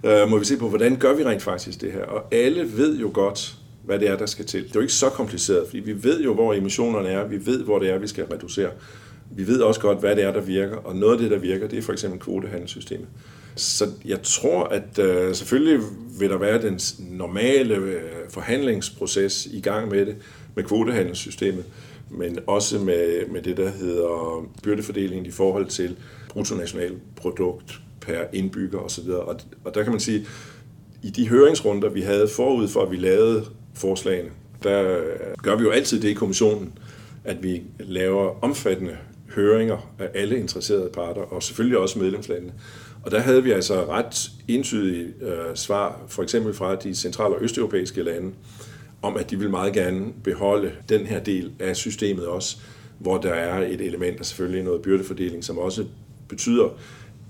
øh, 0.04 0.28
må 0.28 0.38
vi 0.38 0.44
se 0.44 0.56
på, 0.56 0.69
hvordan 0.69 0.96
gør 0.96 1.14
vi 1.14 1.24
rent 1.24 1.42
faktisk 1.42 1.81
det 1.81 1.92
her. 1.92 2.02
Og 2.02 2.34
alle 2.34 2.76
ved 2.76 2.98
jo 2.98 3.10
godt, 3.14 3.56
hvad 3.84 3.98
det 3.98 4.08
er, 4.08 4.16
der 4.16 4.26
skal 4.26 4.46
til. 4.46 4.62
Det 4.62 4.70
er 4.70 4.74
jo 4.74 4.81
ikke 4.81 4.92
så 4.92 5.08
kompliceret, 5.08 5.66
fordi 5.66 5.81
vi 5.81 6.04
ved 6.04 6.22
jo, 6.22 6.34
hvor 6.34 6.54
emissionerne 6.54 7.08
er, 7.08 7.26
vi 7.26 7.46
ved, 7.46 7.64
hvor 7.64 7.78
det 7.78 7.90
er, 7.90 7.98
vi 7.98 8.06
skal 8.06 8.24
reducere. 8.24 8.70
Vi 9.30 9.46
ved 9.46 9.60
også 9.60 9.80
godt, 9.80 9.98
hvad 9.98 10.16
det 10.16 10.25
er, 10.25 10.32
der 10.32 10.40
virker, 10.40 10.76
og 10.76 10.96
noget 10.96 11.12
af 11.12 11.19
det, 11.19 11.30
der 11.30 11.38
virker, 11.38 11.69
det 11.69 11.78
er 11.78 11.82
for 11.82 11.92
eksempel 11.92 12.20
kvotehandelssystemet. 12.20 13.06
Så 13.56 13.86
jeg 14.04 14.22
tror, 14.22 14.64
at 14.64 14.98
øh, 14.98 15.34
selvfølgelig 15.34 15.80
vil 16.20 16.30
der 16.30 16.38
være 16.38 16.62
den 16.62 16.80
normale 16.98 17.75
øh, 17.75 18.02
forhandlingsproces 18.30 19.46
i 19.46 19.60
gang 19.60 19.90
med 19.90 20.06
det, 20.06 20.16
med 20.54 20.64
kvotehandelssystemet, 20.64 21.64
men 22.10 22.38
også 22.46 22.78
med, 22.78 23.26
med 23.26 23.42
det, 23.42 23.56
der 23.56 23.70
hedder 23.70 24.44
byrdefordelingen 24.62 25.26
i 25.26 25.31
forhold 25.31 25.66
til 25.66 25.96
bruttonationalprodukt 26.28 27.81
per 28.00 28.20
indbygger 28.32 28.78
osv. 28.78 29.08
Og, 29.08 29.40
og 29.64 29.74
der 29.74 29.82
kan 29.82 29.92
man 29.92 30.00
sige, 30.00 30.26
i 31.02 31.10
de 31.10 31.28
høringsrunder, 31.28 31.88
vi 31.88 32.00
havde 32.00 32.28
forud 32.28 32.69
for, 32.69 32.82
at 32.82 32.90
vi 32.90 32.96
lavede 32.96 33.44
forslagene, 33.74 34.31
der 34.62 34.98
øh, 34.98 35.04
gør 35.42 35.56
vi 35.56 35.62
jo 35.62 35.70
altid 35.70 36.00
det 36.00 36.08
i 36.08 36.14
kommissionen, 36.14 36.78
at 37.24 37.42
vi 37.42 37.62
laver 37.78 38.44
omfattende 38.44 38.96
høringer 39.34 39.94
af 39.98 40.10
alle 40.14 40.38
interesserede 40.38 40.90
parter, 40.94 41.20
og 41.20 41.42
selvfølgelig 41.42 41.78
også 41.78 41.98
medlemslandene. 41.98 42.52
Og 43.04 43.10
der 43.10 43.19
havde 43.19 43.42
vi 43.42 43.50
altså 43.50 43.84
ret 43.84 44.30
entydige 44.48 45.06
øh, 45.20 45.54
svar, 45.54 46.00
for 46.08 46.22
eksempel 46.22 46.54
fra 46.54 46.76
de 46.76 46.94
central- 46.94 47.32
og 47.32 47.42
østeuropæiske 47.42 48.02
lande, 48.02 48.32
om 49.02 49.16
at 49.16 49.30
de 49.30 49.38
vil 49.38 49.50
meget 49.50 49.72
gerne 49.72 50.06
beholde 50.25 50.72
den 50.88 51.06
her 51.06 51.20
del 51.20 51.52
af 51.58 51.76
systemet 51.76 52.26
også, 52.26 52.56
hvor 52.98 53.19
der 53.19 53.32
er 53.32 53.66
et 53.66 53.80
element 53.80 54.20
af 54.20 54.26
selvfølgelig 54.26 54.62
noget 54.62 54.82
byrdefordeling, 54.82 55.44
som 55.44 55.58
også 55.58 55.84
betyder, 56.28 56.69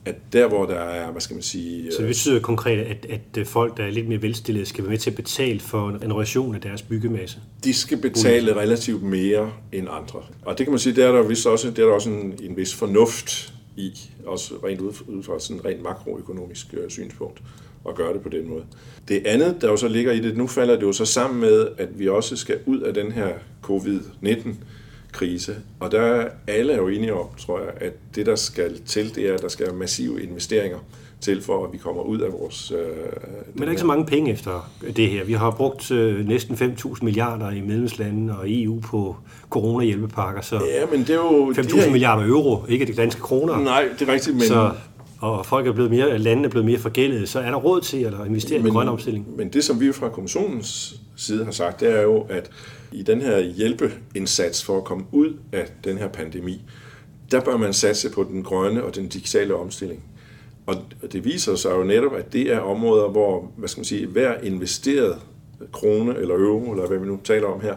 at 0.09 0.33
der 0.33 0.49
hvor 0.49 0.67
der 0.67 0.75
er, 0.75 1.11
hvad 1.11 1.21
skal 1.21 1.35
man 1.35 1.43
sige... 1.43 1.93
Så 1.93 1.99
det 1.99 2.09
betyder 2.09 2.41
konkret, 2.41 2.79
at, 2.79 3.07
at 3.37 3.47
folk, 3.47 3.77
der 3.77 3.85
er 3.85 3.91
lidt 3.91 4.09
mere 4.09 4.23
velstillede, 4.23 4.67
skal 4.67 4.85
være 4.85 4.91
med 4.91 4.99
til 4.99 5.11
at 5.11 5.17
betale 5.17 5.61
for 5.61 5.89
en 5.89 6.03
renovation 6.03 6.55
af 6.55 6.61
deres 6.61 6.83
byggemasse? 6.83 7.39
De 7.65 7.75
skal 7.75 7.99
betale 7.99 8.57
relativt 8.57 9.03
mere 9.03 9.53
end 9.73 9.89
andre. 9.91 10.23
Og 10.43 10.59
det 10.59 10.67
kan 10.67 10.73
man 10.73 10.79
sige, 10.79 10.97
der 10.97 11.09
er 11.09 11.13
der 11.13 11.23
vist 11.23 11.47
også, 11.47 11.71
der 11.71 11.83
er 11.83 11.87
der 11.87 11.95
også 11.95 12.11
en, 12.11 12.35
en 12.43 12.57
vis 12.57 12.75
fornuft 12.75 13.55
i, 13.77 13.93
også 14.27 14.55
rent 14.65 14.81
ud, 14.81 14.93
ud 15.09 15.23
fra 15.23 15.41
sådan 15.41 15.57
en 15.57 15.65
rent 15.65 15.83
makroøkonomisk 15.83 16.67
øh, 16.75 16.91
synspunkt, 16.91 17.43
at 17.89 17.95
gøre 17.95 18.13
det 18.13 18.21
på 18.21 18.29
den 18.29 18.49
måde. 18.49 18.65
Det 19.09 19.27
andet, 19.27 19.57
der 19.61 19.69
jo 19.69 19.77
så 19.77 19.89
ligger 19.89 20.13
i 20.13 20.21
det, 20.21 20.37
nu 20.37 20.47
falder 20.47 20.75
det 20.75 20.83
jo 20.83 20.93
så 20.93 21.05
sammen 21.05 21.41
med, 21.41 21.69
at 21.79 21.99
vi 21.99 22.09
også 22.09 22.37
skal 22.37 22.59
ud 22.67 22.81
af 22.81 22.95
den 22.95 23.13
her 23.13 23.29
covid-19 23.65 24.49
krise. 25.19 25.57
Og 25.81 25.93
der 25.93 26.01
er 26.01 26.29
alle 26.47 26.73
er 26.73 26.77
jo 26.77 26.89
enige 26.89 27.15
om, 27.15 27.27
tror 27.39 27.61
jeg, 27.61 27.69
at 27.81 27.93
det, 28.15 28.27
der 28.27 28.37
skal 28.37 28.81
til, 28.87 29.15
det 29.15 29.29
er, 29.29 29.35
at 29.35 29.43
der 29.43 29.49
skal 29.49 29.75
massive 29.75 30.23
investeringer 30.23 30.79
til, 31.21 31.43
for 31.43 31.65
at 31.65 31.73
vi 31.73 31.79
kommer 31.79 32.03
ud 32.03 32.19
af 32.19 32.33
vores... 32.33 32.73
Øh, 32.73 32.79
Men 33.55 33.59
der 33.59 33.65
er 33.65 33.71
ikke 33.71 33.81
så 33.81 33.87
mange 33.87 34.07
penge 34.07 34.33
efter 34.33 34.71
det 34.97 35.09
her. 35.09 35.25
Vi 35.25 35.33
har 35.33 35.51
brugt 35.51 35.91
øh, 35.91 36.29
næsten 36.29 36.55
5.000 36.55 37.05
milliarder 37.05 37.51
i 37.51 37.61
medlemslandene 37.61 38.39
og 38.39 38.45
EU 38.47 38.81
på 38.81 39.17
corona-hjælpepakker, 39.51 40.41
så 40.41 40.57
ja, 40.57 40.87
men 40.91 41.01
det 41.01 41.11
er 41.11 41.15
jo 41.15 41.53
5.000 41.57 41.77
her... 41.77 41.91
milliarder 41.91 42.27
euro, 42.27 42.65
ikke 42.69 42.87
de 42.87 42.95
danske 42.95 43.21
kroner. 43.21 43.59
Nej, 43.59 43.89
det 43.99 44.09
er 44.09 44.13
rigtigt, 44.13 44.37
men... 44.37 44.47
Så, 44.47 44.71
og 45.21 45.47
folk 45.47 45.67
er 45.67 45.73
blevet 45.73 45.91
mere, 45.91 46.19
landene 46.19 46.47
er 46.47 46.51
blevet 46.51 46.67
mere 46.67 46.79
forgældede, 46.79 47.27
så 47.27 47.41
er 47.41 47.51
der 47.51 47.57
råd 47.57 47.81
til 47.81 48.05
at 48.05 48.13
investere 48.27 48.59
men, 48.59 48.69
i 48.69 48.71
grøn 48.71 48.89
omstilling? 48.89 49.37
Men 49.37 49.49
det, 49.49 49.65
som 49.65 49.81
vi 49.81 49.93
fra 49.93 50.09
kommissionens 50.09 51.01
side 51.17 51.45
har 51.45 51.53
sagt, 51.53 51.81
det 51.81 51.99
er 51.99 52.03
jo, 52.03 52.27
at 52.29 52.51
i 52.93 53.03
den 53.03 53.21
her 53.21 53.41
hjælpeindsats 53.41 54.65
for 54.65 54.77
at 54.77 54.85
komme 54.85 55.05
ud 55.13 55.37
af 55.53 55.67
den 55.85 55.99
her 55.99 56.09
pandemi, 56.09 56.63
der 57.31 57.41
bør 57.41 57.57
man 57.57 57.73
satse 57.73 58.11
på 58.11 58.27
den 58.31 58.43
grønne 58.43 58.85
og 58.85 58.95
den 58.95 59.09
digitale 59.09 59.55
omstilling. 59.55 60.05
Og 60.67 60.77
det 61.13 61.25
viser 61.25 61.55
sig 61.55 61.71
jo 61.71 61.85
netop, 61.85 62.15
at 62.15 62.33
det 62.33 62.53
er 62.53 62.61
områder, 62.61 63.09
hvor 63.09 63.51
hvad 63.57 63.69
skal 63.69 63.81
man 63.81 63.85
sige, 63.85 64.07
hver 64.07 64.35
investeret 64.43 65.19
krone 65.73 66.17
eller 66.19 66.35
euro, 66.35 66.73
eller 66.73 66.87
hvad 66.87 66.99
vi 66.99 67.07
nu 67.07 67.21
taler 67.25 67.47
om 67.47 67.61
her, 67.61 67.75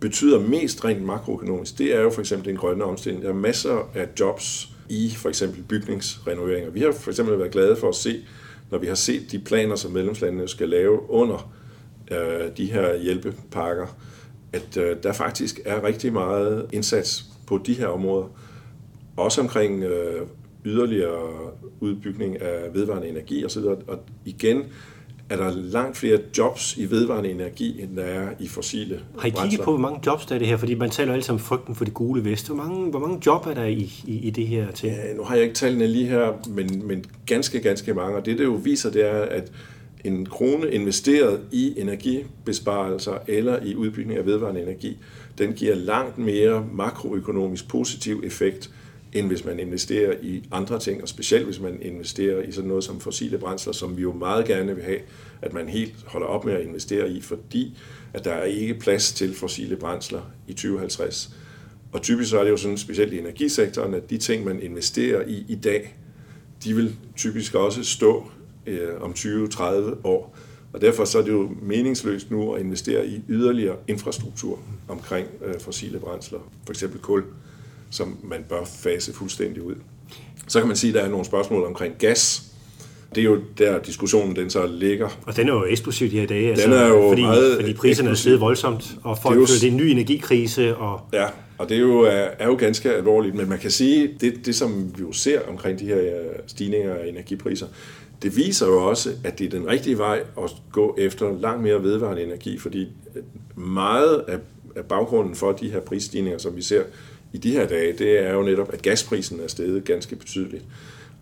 betyder 0.00 0.40
mest 0.40 0.84
rent 0.84 1.02
makroøkonomisk. 1.02 1.78
Det 1.78 1.94
er 1.94 2.00
jo 2.00 2.10
for 2.10 2.20
eksempel 2.20 2.48
den 2.48 2.56
grønne 2.56 2.84
omstilling. 2.84 3.22
Der 3.22 3.28
er 3.28 3.34
masser 3.34 3.90
af 3.94 4.08
jobs 4.20 4.68
i 4.88 5.10
for 5.16 5.28
eksempel 5.28 5.62
bygningsrenoveringer. 5.62 6.70
Vi 6.70 6.80
har 6.80 6.92
for 6.92 7.10
eksempel 7.10 7.38
været 7.38 7.50
glade 7.50 7.76
for 7.76 7.88
at 7.88 7.94
se, 7.94 8.24
når 8.70 8.78
vi 8.78 8.86
har 8.86 8.94
set 8.94 9.32
de 9.32 9.38
planer, 9.38 9.76
som 9.76 9.92
medlemslandene 9.92 10.48
skal 10.48 10.68
lave 10.68 11.10
under 11.10 11.52
øh, 12.10 12.56
de 12.56 12.72
her 12.72 12.96
hjælpepakker, 12.96 13.86
at 14.52 14.76
øh, 14.76 14.96
der 15.02 15.12
faktisk 15.12 15.60
er 15.64 15.84
rigtig 15.84 16.12
meget 16.12 16.66
indsats 16.72 17.24
på 17.46 17.60
de 17.66 17.74
her 17.74 17.86
områder. 17.86 18.26
Også 19.16 19.40
omkring 19.40 19.84
øh, 19.84 20.26
yderligere 20.64 21.52
udbygning 21.80 22.42
af 22.42 22.74
vedvarende 22.74 23.08
energi 23.08 23.44
osv. 23.44 23.62
Og 23.64 23.98
igen 24.24 24.64
er 25.30 25.36
der 25.36 25.50
langt 25.54 25.96
flere 25.96 26.18
jobs 26.38 26.76
i 26.76 26.90
vedvarende 26.90 27.30
energi, 27.30 27.82
end 27.82 27.96
der 27.96 28.02
er 28.02 28.28
i 28.40 28.48
fossile 28.48 29.00
Har 29.18 29.28
I 29.28 29.30
kigget 29.30 29.60
på, 29.60 29.70
hvor 29.70 29.80
mange 29.80 30.00
jobs 30.06 30.26
der 30.26 30.34
er 30.34 30.38
det 30.38 30.48
her? 30.48 30.56
Fordi 30.56 30.74
man 30.74 30.90
taler 30.90 31.12
altid 31.12 31.30
om 31.30 31.38
frygten 31.38 31.74
for 31.74 31.84
de 31.84 31.90
gule 31.90 32.24
veste. 32.24 32.52
Hvor 32.52 32.64
mange, 32.64 32.90
hvor 32.90 32.98
mange 32.98 33.20
job 33.26 33.46
er 33.46 33.54
der 33.54 33.64
i, 33.64 33.92
i, 34.06 34.18
i 34.18 34.30
det 34.30 34.46
her 34.46 34.70
til? 34.70 34.88
Ja, 34.88 35.14
nu 35.14 35.22
har 35.22 35.34
jeg 35.34 35.44
ikke 35.44 35.54
tallene 35.54 35.86
lige 35.86 36.06
her, 36.06 36.32
men, 36.48 36.86
men 36.86 37.04
ganske, 37.26 37.60
ganske 37.60 37.94
mange. 37.94 38.16
Og 38.16 38.26
det, 38.26 38.38
det 38.38 38.44
jo 38.44 38.52
viser, 38.52 38.90
det 38.90 39.06
er, 39.06 39.20
at 39.20 39.52
en 40.04 40.26
krone 40.26 40.70
investeret 40.70 41.40
i 41.52 41.80
energibesparelser 41.80 43.18
eller 43.26 43.62
i 43.62 43.74
udbygning 43.74 44.18
af 44.18 44.26
vedvarende 44.26 44.62
energi, 44.62 44.98
den 45.38 45.52
giver 45.52 45.74
langt 45.74 46.18
mere 46.18 46.66
makroøkonomisk 46.72 47.68
positiv 47.68 48.22
effekt, 48.24 48.70
end 49.12 49.26
hvis 49.26 49.44
man 49.44 49.60
investerer 49.60 50.14
i 50.22 50.44
andre 50.52 50.78
ting, 50.78 51.02
og 51.02 51.08
specielt 51.08 51.44
hvis 51.44 51.60
man 51.60 51.78
investerer 51.82 52.42
i 52.42 52.52
sådan 52.52 52.68
noget 52.68 52.84
som 52.84 53.00
fossile 53.00 53.38
brændsler, 53.38 53.72
som 53.72 53.96
vi 53.96 54.02
jo 54.02 54.12
meget 54.12 54.46
gerne 54.46 54.74
vil 54.74 54.84
have, 54.84 54.98
at 55.42 55.52
man 55.52 55.68
helt 55.68 55.94
holder 56.06 56.26
op 56.26 56.44
med 56.44 56.54
at 56.54 56.60
investere 56.60 57.10
i, 57.10 57.20
fordi 57.20 57.78
at 58.14 58.24
der 58.24 58.32
er 58.32 58.44
ikke 58.44 58.74
plads 58.74 59.12
til 59.12 59.34
fossile 59.34 59.76
brændsler 59.76 60.20
i 60.48 60.52
2050. 60.52 61.30
Og 61.92 62.02
typisk 62.02 62.30
så 62.30 62.38
er 62.38 62.44
det 62.44 62.50
jo 62.50 62.56
sådan, 62.56 62.78
specielt 62.78 63.12
i 63.12 63.18
energisektoren, 63.18 63.94
at 63.94 64.10
de 64.10 64.18
ting, 64.18 64.44
man 64.44 64.62
investerer 64.62 65.22
i 65.26 65.44
i 65.48 65.54
dag, 65.54 65.96
de 66.64 66.74
vil 66.74 66.96
typisk 67.16 67.54
også 67.54 67.84
stå 67.84 68.30
øh, 68.66 69.00
om 69.00 69.10
20-30 69.10 69.62
år. 70.04 70.36
Og 70.72 70.80
derfor 70.80 71.04
så 71.04 71.18
er 71.18 71.22
det 71.22 71.32
jo 71.32 71.50
meningsløst 71.62 72.30
nu 72.30 72.52
at 72.52 72.60
investere 72.60 73.06
i 73.06 73.22
yderligere 73.28 73.76
infrastruktur 73.88 74.58
omkring 74.88 75.28
øh, 75.44 75.60
fossile 75.60 75.98
brændsler, 75.98 76.38
for 76.66 76.72
eksempel 76.72 77.00
kul, 77.00 77.24
som 77.90 78.16
man 78.22 78.44
bør 78.48 78.64
fase 78.64 79.12
fuldstændig 79.12 79.62
ud. 79.62 79.74
Så 80.48 80.58
kan 80.58 80.68
man 80.68 80.76
sige, 80.76 80.90
at 80.90 80.94
der 80.94 81.02
er 81.02 81.08
nogle 81.08 81.24
spørgsmål 81.24 81.64
omkring 81.64 81.94
gas. 81.98 82.42
Det 83.14 83.20
er 83.20 83.24
jo 83.24 83.38
der 83.58 83.78
diskussionen 83.78 84.36
den 84.36 84.50
så 84.50 84.66
ligger. 84.66 85.08
Og 85.26 85.36
den 85.36 85.48
er 85.48 85.52
jo 85.52 85.64
eksplosiv 85.64 86.10
de 86.10 86.20
her 86.20 86.26
dage, 86.26 86.56
den 86.56 86.72
er 86.72 86.86
jo 86.86 87.08
fordi, 87.08 87.22
meget 87.22 87.56
fordi 87.60 87.72
priserne 87.72 88.10
er 88.10 88.14
steget 88.14 88.40
voldsomt, 88.40 88.96
og 89.02 89.18
folk 89.18 89.34
føler, 89.34 89.46
det 89.46 89.64
er 89.64 89.70
en 89.70 89.76
ny 89.76 89.82
energikrise. 89.82 90.76
Og... 90.76 91.00
Ja, 91.12 91.26
og 91.58 91.68
det 91.68 91.76
er 91.76 91.80
jo, 91.80 92.00
er, 92.00 92.28
er 92.38 92.46
jo 92.46 92.56
ganske 92.58 92.92
alvorligt, 92.92 93.34
men 93.34 93.48
man 93.48 93.58
kan 93.58 93.70
sige, 93.70 94.10
det, 94.20 94.46
det 94.46 94.54
som 94.54 94.92
vi 94.96 95.02
jo 95.02 95.12
ser 95.12 95.40
omkring 95.48 95.78
de 95.78 95.84
her 95.84 96.00
stigninger 96.46 96.94
af 96.94 97.08
energipriser, 97.08 97.66
det 98.22 98.36
viser 98.36 98.66
jo 98.66 98.88
også, 98.88 99.10
at 99.24 99.38
det 99.38 99.46
er 99.46 99.50
den 99.50 99.68
rigtige 99.68 99.98
vej 99.98 100.20
at 100.38 100.50
gå 100.72 100.94
efter 100.98 101.38
langt 101.40 101.62
mere 101.62 101.82
vedvarende 101.82 102.22
energi, 102.22 102.58
fordi 102.58 102.88
meget 103.54 104.24
af, 104.28 104.38
af 104.76 104.84
baggrunden 104.84 105.34
for 105.34 105.52
de 105.52 105.70
her 105.70 105.80
prisstigninger, 105.80 106.38
som 106.38 106.56
vi 106.56 106.62
ser 106.62 106.82
i 107.32 107.38
de 107.38 107.52
her 107.52 107.66
dage, 107.66 107.92
det 107.92 108.26
er 108.26 108.34
jo 108.34 108.42
netop, 108.42 108.72
at 108.72 108.82
gasprisen 108.82 109.40
er 109.40 109.46
steget 109.46 109.84
ganske 109.84 110.16
betydeligt. 110.16 110.64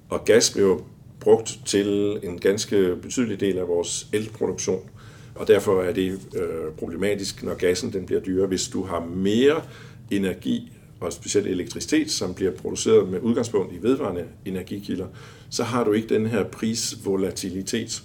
Og 0.08 0.24
gas 0.24 0.50
bliver 0.50 0.68
jo 0.68 0.80
brugt 1.20 1.58
til 1.66 2.18
en 2.22 2.38
ganske 2.38 2.96
betydelig 3.02 3.40
del 3.40 3.58
af 3.58 3.68
vores 3.68 4.06
elproduktion. 4.12 4.90
Og 5.34 5.48
derfor 5.48 5.82
er 5.82 5.92
det 5.92 6.20
øh, 6.36 6.72
problematisk, 6.78 7.42
når 7.42 7.54
gassen 7.54 7.92
den 7.92 8.06
bliver 8.06 8.20
dyrere. 8.20 8.46
Hvis 8.46 8.68
du 8.68 8.82
har 8.82 9.00
mere 9.00 9.62
energi, 10.10 10.72
og 11.00 11.12
specielt 11.12 11.46
elektricitet, 11.46 12.10
som 12.10 12.34
bliver 12.34 12.52
produceret 12.52 13.08
med 13.08 13.20
udgangspunkt 13.20 13.72
i 13.72 13.82
vedvarende 13.82 14.24
energikilder, 14.44 15.06
så 15.50 15.64
har 15.64 15.84
du 15.84 15.92
ikke 15.92 16.14
den 16.14 16.26
her 16.26 16.44
prisvolatilitet 16.44 18.02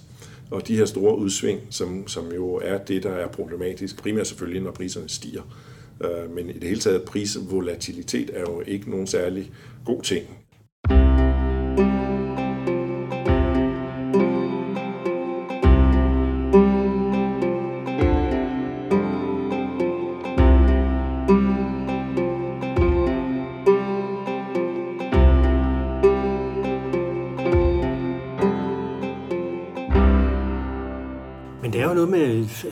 og 0.50 0.68
de 0.68 0.76
her 0.76 0.84
store 0.84 1.18
udsving, 1.18 1.60
som, 1.70 2.08
som 2.08 2.32
jo 2.32 2.54
er 2.54 2.78
det, 2.78 3.02
der 3.02 3.10
er 3.10 3.28
problematisk, 3.28 4.02
primært 4.02 4.26
selvfølgelig, 4.26 4.62
når 4.62 4.70
priserne 4.70 5.08
stiger. 5.08 5.42
Øh, 6.04 6.30
men 6.34 6.50
i 6.50 6.52
det 6.52 6.68
hele 6.68 6.80
taget, 6.80 7.02
prisvolatilitet 7.02 8.30
er 8.34 8.40
jo 8.40 8.62
ikke 8.66 8.90
nogen 8.90 9.06
særlig 9.06 9.50
god 9.84 10.02
ting. 10.02 10.41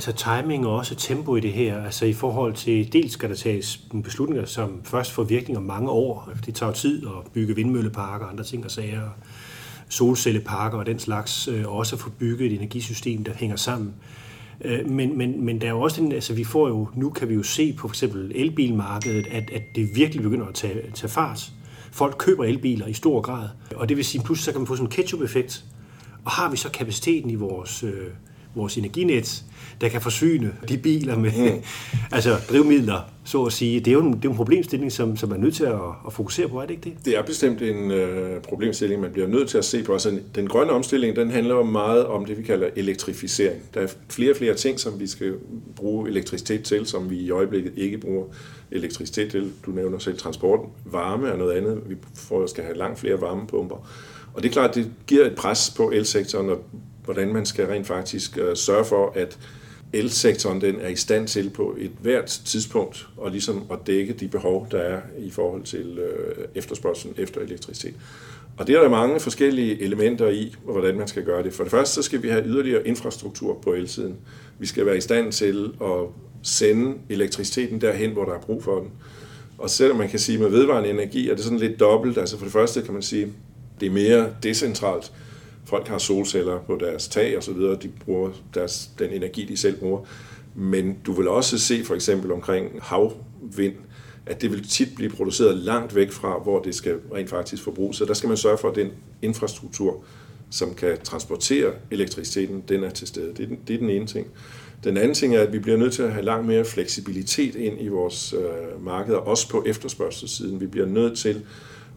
Altså 0.06 0.12
timing 0.12 0.66
og 0.66 0.76
også 0.76 0.94
tempo 0.94 1.36
i 1.36 1.40
det 1.40 1.52
her, 1.52 1.84
altså 1.84 2.06
i 2.06 2.12
forhold 2.12 2.54
til, 2.54 2.92
dels 2.92 3.12
skal 3.12 3.30
der 3.30 3.34
tages 3.34 3.80
nogle 3.92 4.04
beslutninger, 4.04 4.44
som 4.46 4.80
først 4.84 5.12
får 5.12 5.22
virkning 5.22 5.58
om 5.58 5.64
mange 5.64 5.90
år. 5.90 6.30
Det 6.46 6.54
tager 6.54 6.72
tid 6.72 7.06
at 7.06 7.32
bygge 7.32 7.56
vindmølleparker 7.56 8.24
og 8.24 8.32
andre 8.32 8.44
ting 8.44 8.64
og 8.64 8.70
sager, 8.70 9.08
solcelleparker 9.88 10.78
og 10.78 10.86
den 10.86 10.98
slags, 10.98 11.48
og 11.48 11.72
også 11.72 11.96
at 11.96 12.00
få 12.00 12.10
bygget 12.10 12.46
et 12.46 12.56
energisystem, 12.56 13.24
der 13.24 13.32
hænger 13.34 13.56
sammen. 13.56 13.94
Øh, 14.64 14.90
men, 14.90 15.18
men, 15.18 15.44
men 15.44 15.60
der 15.60 15.66
er 15.66 15.70
jo 15.70 15.80
også 15.80 16.00
den, 16.00 16.12
altså 16.12 16.34
vi 16.34 16.44
får 16.44 16.68
jo, 16.68 16.88
nu 16.94 17.10
kan 17.10 17.28
vi 17.28 17.34
jo 17.34 17.42
se 17.42 17.72
på 17.72 17.88
for 17.88 17.92
eksempel 17.92 18.32
elbilmarkedet, 18.34 19.26
at, 19.26 19.50
at 19.50 19.62
det 19.74 19.88
virkelig 19.94 20.22
begynder 20.22 20.46
at 20.46 20.54
tage, 20.54 20.90
tage 20.94 21.10
fart. 21.10 21.52
Folk 21.92 22.14
køber 22.18 22.44
elbiler 22.44 22.86
i 22.86 22.92
stor 22.92 23.20
grad, 23.20 23.48
og 23.76 23.88
det 23.88 23.96
vil 23.96 24.04
sige, 24.04 24.24
pludselig 24.24 24.44
så 24.44 24.52
kan 24.52 24.60
man 24.60 24.66
få 24.66 24.76
sådan 24.76 24.86
en 24.86 24.90
ketchup-effekt. 24.90 25.64
Og 26.24 26.30
har 26.30 26.50
vi 26.50 26.56
så 26.56 26.70
kapaciteten 26.70 27.30
i 27.30 27.34
vores, 27.34 27.82
øh, 27.82 28.06
vores 28.54 28.76
energinet, 28.76 29.44
der 29.80 29.88
kan 29.88 30.00
forsyne 30.00 30.52
de 30.68 30.78
biler 30.78 31.18
med 31.18 31.52
mm. 31.52 31.62
altså 32.16 32.36
drivmidler, 32.50 33.00
så 33.24 33.44
at 33.44 33.52
sige. 33.52 33.80
Det 33.80 33.88
er 33.88 33.92
jo 33.92 34.00
en, 34.00 34.12
det 34.12 34.24
er 34.24 34.28
en 34.28 34.36
problemstilling, 34.36 34.92
som, 34.92 35.16
som 35.16 35.28
man 35.28 35.38
er 35.38 35.42
nødt 35.42 35.54
til 35.54 35.64
at, 35.64 35.80
at 36.06 36.12
fokusere 36.12 36.48
på, 36.48 36.60
er 36.60 36.66
det 36.66 36.70
ikke 36.70 36.84
det? 36.84 37.04
Det 37.04 37.18
er 37.18 37.22
bestemt 37.22 37.62
en 37.62 37.90
øh, 37.90 38.42
problemstilling, 38.42 39.00
man 39.00 39.12
bliver 39.12 39.28
nødt 39.28 39.48
til 39.48 39.58
at 39.58 39.64
se 39.64 39.82
på. 39.82 39.92
Altså, 39.92 40.18
den 40.34 40.48
grønne 40.48 40.72
omstilling, 40.72 41.16
den 41.16 41.30
handler 41.30 41.54
jo 41.54 41.62
meget 41.62 42.06
om 42.06 42.24
det, 42.24 42.38
vi 42.38 42.42
kalder 42.42 42.68
elektrificering. 42.76 43.62
Der 43.74 43.80
er 43.80 43.86
flere 44.08 44.30
og 44.30 44.36
flere 44.36 44.54
ting, 44.54 44.80
som 44.80 45.00
vi 45.00 45.06
skal 45.06 45.34
bruge 45.76 46.08
elektricitet 46.08 46.64
til, 46.64 46.86
som 46.86 47.10
vi 47.10 47.16
i 47.16 47.30
øjeblikket 47.30 47.72
ikke 47.76 47.98
bruger 47.98 48.24
elektricitet 48.70 49.30
til. 49.30 49.52
Du 49.66 49.70
nævner 49.70 49.98
selv 49.98 50.18
transport, 50.18 50.60
varme 50.84 51.32
og 51.32 51.38
noget 51.38 51.52
andet. 51.52 51.80
Vi 51.86 51.94
får, 52.14 52.46
skal 52.46 52.64
have 52.64 52.76
langt 52.76 52.98
flere 52.98 53.20
varmepumper. 53.20 53.88
Og 54.34 54.42
det 54.42 54.48
er 54.48 54.52
klart, 54.52 54.74
det 54.74 54.90
giver 55.06 55.26
et 55.26 55.34
pres 55.34 55.72
på 55.76 55.90
elsektoren, 55.90 56.50
og 56.50 56.64
hvordan 57.12 57.32
man 57.32 57.46
skal 57.46 57.66
rent 57.66 57.86
faktisk 57.86 58.38
øh, 58.38 58.56
sørge 58.56 58.84
for, 58.84 59.12
at 59.16 59.38
elsektoren 59.92 60.60
den 60.60 60.80
er 60.80 60.88
i 60.88 60.96
stand 60.96 61.28
til 61.28 61.50
på 61.50 61.76
et 61.78 61.90
hvert 62.00 62.40
tidspunkt 62.44 63.08
og 63.16 63.30
ligesom 63.30 63.64
at 63.72 63.78
dække 63.86 64.12
de 64.12 64.28
behov, 64.28 64.68
der 64.70 64.78
er 64.78 65.00
i 65.18 65.30
forhold 65.30 65.62
til 65.62 65.98
øh, 65.98 66.44
efterspørgselen 66.54 67.14
efter 67.18 67.40
elektricitet. 67.40 67.94
Og 68.56 68.66
det 68.66 68.76
er 68.76 68.80
der 68.80 68.88
mange 68.88 69.20
forskellige 69.20 69.82
elementer 69.82 70.28
i, 70.28 70.54
hvordan 70.64 70.96
man 70.96 71.08
skal 71.08 71.24
gøre 71.24 71.42
det. 71.42 71.52
For 71.52 71.62
det 71.62 71.70
første 71.70 71.94
så 71.94 72.02
skal 72.02 72.22
vi 72.22 72.28
have 72.28 72.44
yderligere 72.46 72.86
infrastruktur 72.86 73.58
på 73.62 73.72
elsiden. 73.72 74.16
Vi 74.58 74.66
skal 74.66 74.86
være 74.86 74.96
i 74.96 75.00
stand 75.00 75.32
til 75.32 75.70
at 75.82 76.06
sende 76.42 76.94
elektriciteten 77.08 77.80
derhen, 77.80 78.10
hvor 78.10 78.24
der 78.24 78.32
er 78.32 78.40
brug 78.40 78.62
for 78.62 78.80
den. 78.80 78.90
Og 79.58 79.70
selvom 79.70 79.96
man 79.96 80.08
kan 80.08 80.18
sige, 80.18 80.38
med 80.38 80.48
vedvarende 80.48 80.90
energi 80.90 81.30
er 81.30 81.34
det 81.34 81.44
sådan 81.44 81.58
lidt 81.58 81.80
dobbelt. 81.80 82.18
Altså 82.18 82.36
for 82.38 82.44
det 82.44 82.52
første 82.52 82.82
kan 82.82 82.92
man 82.92 83.02
sige, 83.02 83.32
det 83.80 83.86
er 83.86 83.90
mere 83.90 84.34
decentralt 84.42 85.12
folk 85.64 85.88
har 85.88 85.98
solceller 85.98 86.58
på 86.66 86.78
deres 86.80 87.08
tag 87.08 87.36
og 87.36 87.42
så 87.42 87.52
videre, 87.52 87.78
de 87.82 87.88
bruger 87.88 88.30
deres, 88.54 88.90
den 88.98 89.10
energi, 89.10 89.44
de 89.44 89.56
selv 89.56 89.76
bruger. 89.76 90.00
Men 90.54 90.96
du 91.06 91.12
vil 91.12 91.28
også 91.28 91.58
se 91.58 91.84
for 91.84 91.94
eksempel 91.94 92.32
omkring 92.32 92.70
havvind, 92.82 93.74
at 94.26 94.42
det 94.42 94.50
vil 94.50 94.68
tit 94.68 94.88
blive 94.96 95.10
produceret 95.10 95.56
langt 95.56 95.94
væk 95.94 96.12
fra, 96.12 96.38
hvor 96.38 96.62
det 96.62 96.74
skal 96.74 96.96
rent 97.14 97.30
faktisk 97.30 97.62
forbruges. 97.62 97.96
Så 97.96 98.04
der 98.04 98.14
skal 98.14 98.28
man 98.28 98.36
sørge 98.36 98.58
for, 98.58 98.68
at 98.70 98.76
den 98.76 98.90
infrastruktur, 99.22 100.04
som 100.50 100.74
kan 100.74 100.98
transportere 101.04 101.72
elektriciteten, 101.90 102.62
den 102.68 102.84
er 102.84 102.90
til 102.90 103.06
stede. 103.06 103.34
Det 103.36 103.42
er 103.42 103.46
den, 103.46 103.58
det 103.68 103.74
er 103.74 103.78
den 103.78 103.90
ene 103.90 104.06
ting. 104.06 104.26
Den 104.84 104.96
anden 104.96 105.14
ting 105.14 105.34
er, 105.36 105.40
at 105.40 105.52
vi 105.52 105.58
bliver 105.58 105.78
nødt 105.78 105.92
til 105.92 106.02
at 106.02 106.12
have 106.12 106.24
langt 106.24 106.46
mere 106.46 106.64
fleksibilitet 106.64 107.54
ind 107.54 107.80
i 107.80 107.88
vores 107.88 108.32
øh, 108.32 108.84
markeder, 108.84 109.18
også 109.18 109.48
på 109.48 109.64
efterspørgselssiden. 109.66 110.60
Vi 110.60 110.66
bliver 110.66 110.86
nødt 110.86 111.18
til 111.18 111.42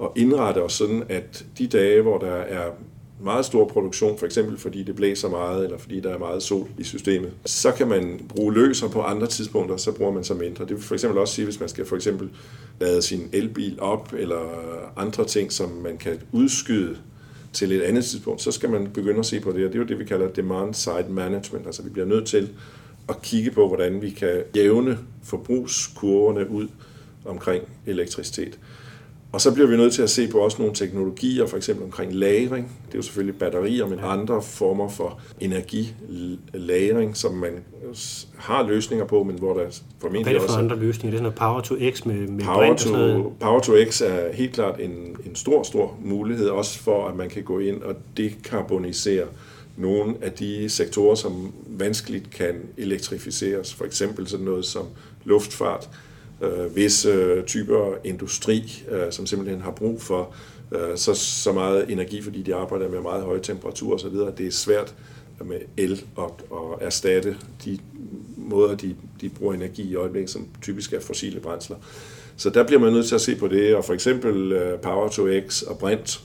at 0.01 0.07
indrette 0.15 0.63
os 0.63 0.73
sådan, 0.73 1.03
at 1.09 1.45
de 1.57 1.67
dage, 1.67 2.01
hvor 2.01 2.17
der 2.17 2.35
er 2.35 2.71
meget 3.21 3.45
stor 3.45 3.67
produktion, 3.67 4.17
for 4.17 4.25
eksempel 4.25 4.57
fordi 4.57 4.83
det 4.83 4.95
blæser 4.95 5.29
meget, 5.29 5.63
eller 5.63 5.77
fordi 5.77 5.99
der 5.99 6.09
er 6.09 6.17
meget 6.17 6.43
sol 6.43 6.67
i 6.77 6.83
systemet, 6.83 7.31
så 7.45 7.71
kan 7.71 7.87
man 7.87 8.21
bruge 8.29 8.53
løser 8.53 8.87
på 8.87 9.01
andre 9.01 9.27
tidspunkter, 9.27 9.77
så 9.77 9.91
bruger 9.91 10.11
man 10.11 10.23
så 10.23 10.33
mindre. 10.33 10.65
Det 10.65 10.75
vil 10.75 10.83
for 10.83 10.93
eksempel 10.93 11.19
også 11.19 11.33
sige, 11.33 11.45
hvis 11.45 11.59
man 11.59 11.69
skal 11.69 11.85
for 11.85 11.95
eksempel 11.95 12.29
lade 12.79 13.01
sin 13.01 13.29
elbil 13.33 13.77
op, 13.81 14.13
eller 14.17 14.41
andre 14.97 15.25
ting, 15.25 15.51
som 15.51 15.69
man 15.69 15.97
kan 15.97 16.19
udskyde 16.31 16.97
til 17.53 17.71
et 17.71 17.81
andet 17.81 18.05
tidspunkt, 18.05 18.41
så 18.41 18.51
skal 18.51 18.69
man 18.69 18.91
begynde 18.93 19.19
at 19.19 19.25
se 19.25 19.39
på 19.39 19.51
det, 19.51 19.65
og 19.65 19.73
det 19.73 19.75
er 19.75 19.79
jo 19.79 19.87
det, 19.87 19.99
vi 19.99 20.05
kalder 20.05 20.27
demand 20.27 20.73
side 20.73 21.05
management. 21.09 21.65
Altså 21.65 21.83
vi 21.83 21.89
bliver 21.89 22.07
nødt 22.07 22.25
til 22.25 22.49
at 23.09 23.21
kigge 23.21 23.51
på, 23.51 23.67
hvordan 23.67 24.01
vi 24.01 24.09
kan 24.09 24.43
jævne 24.55 24.97
forbrugskurverne 25.23 26.49
ud 26.49 26.67
omkring 27.25 27.63
elektricitet. 27.85 28.59
Og 29.33 29.41
så 29.41 29.53
bliver 29.53 29.67
vi 29.67 29.77
nødt 29.77 29.93
til 29.93 30.01
at 30.01 30.09
se 30.09 30.27
på 30.27 30.37
også 30.37 30.57
nogle 30.59 30.75
teknologier, 30.75 31.45
for 31.45 31.57
eksempel 31.57 31.83
omkring 31.85 32.15
lagring. 32.15 32.71
Det 32.85 32.93
er 32.93 32.97
jo 32.97 33.01
selvfølgelig 33.01 33.39
batterier, 33.39 33.87
men 33.87 33.99
andre 34.03 34.41
former 34.41 34.89
for 34.89 35.19
energilagring, 35.39 37.17
som 37.17 37.33
man 37.33 37.51
har 38.37 38.67
løsninger 38.67 39.05
på, 39.05 39.23
men 39.23 39.39
hvor 39.39 39.53
der 39.53 39.81
formentlig 39.99 40.23
Hvad 40.23 40.33
er 40.33 40.39
det 40.39 40.41
for 40.41 40.47
også... 40.47 40.59
andre 40.59 40.75
løsninger? 40.75 41.19
Det 41.19 41.25
er 41.25 41.31
sådan 41.31 41.49
noget 41.49 41.65
Power 41.69 41.91
to 41.91 41.91
X 41.95 42.05
med, 42.05 42.27
med 42.27 42.43
power 42.43 42.57
brint 42.57 42.79
to, 42.79 42.89
og 42.89 42.97
sådan 42.97 43.17
noget. 43.17 43.33
Power 43.39 43.59
to 43.59 43.73
X 43.89 44.01
er 44.01 44.33
helt 44.33 44.53
klart 44.53 44.79
en, 44.79 44.91
en 45.25 45.35
stor, 45.35 45.63
stor 45.63 45.97
mulighed, 46.03 46.47
også 46.47 46.79
for 46.79 47.07
at 47.07 47.15
man 47.15 47.29
kan 47.29 47.43
gå 47.43 47.59
ind 47.59 47.81
og 47.81 47.95
dekarbonisere 48.17 49.25
nogle 49.77 50.15
af 50.21 50.31
de 50.31 50.69
sektorer, 50.69 51.15
som 51.15 51.53
vanskeligt 51.67 52.29
kan 52.29 52.55
elektrificeres. 52.77 53.73
For 53.73 53.85
eksempel 53.85 54.27
sådan 54.27 54.45
noget 54.45 54.65
som 54.65 54.85
luftfart, 55.25 55.89
øh, 56.43 56.75
visse 56.75 57.09
øh, 57.09 57.43
typer 57.43 57.93
industri, 58.03 58.83
øh, 58.89 59.11
som 59.11 59.25
simpelthen 59.25 59.61
har 59.61 59.71
brug 59.71 60.01
for 60.01 60.35
øh, 60.71 60.97
så, 60.97 61.13
så 61.13 61.51
meget 61.51 61.91
energi, 61.91 62.21
fordi 62.21 62.41
de 62.41 62.55
arbejder 62.55 62.89
med 62.89 63.01
meget 63.01 63.23
høje 63.23 63.39
temperaturer 63.39 63.95
osv., 63.95 64.15
det 64.37 64.47
er 64.47 64.51
svært 64.51 64.95
med 65.45 65.59
el 65.77 66.03
og, 66.15 66.39
at 66.51 66.85
erstatte 66.85 67.37
de 67.65 67.79
måder, 68.37 68.75
de, 68.75 68.95
de 69.21 69.29
bruger 69.29 69.53
energi 69.53 69.83
i 69.83 69.95
øjeblikket, 69.95 70.29
som 70.29 70.47
typisk 70.61 70.93
er 70.93 70.99
fossile 70.99 71.39
brændsler. 71.39 71.77
Så 72.37 72.49
der 72.49 72.63
bliver 72.63 72.79
man 72.79 72.93
nødt 72.93 73.05
til 73.05 73.15
at 73.15 73.21
se 73.21 73.35
på 73.35 73.47
det, 73.47 73.75
og 73.75 73.85
for 73.85 73.93
eksempel 73.93 74.51
øh, 74.51 74.79
Power 74.79 75.07
to 75.09 75.27
X 75.47 75.61
og 75.61 75.77
Brint 75.77 76.21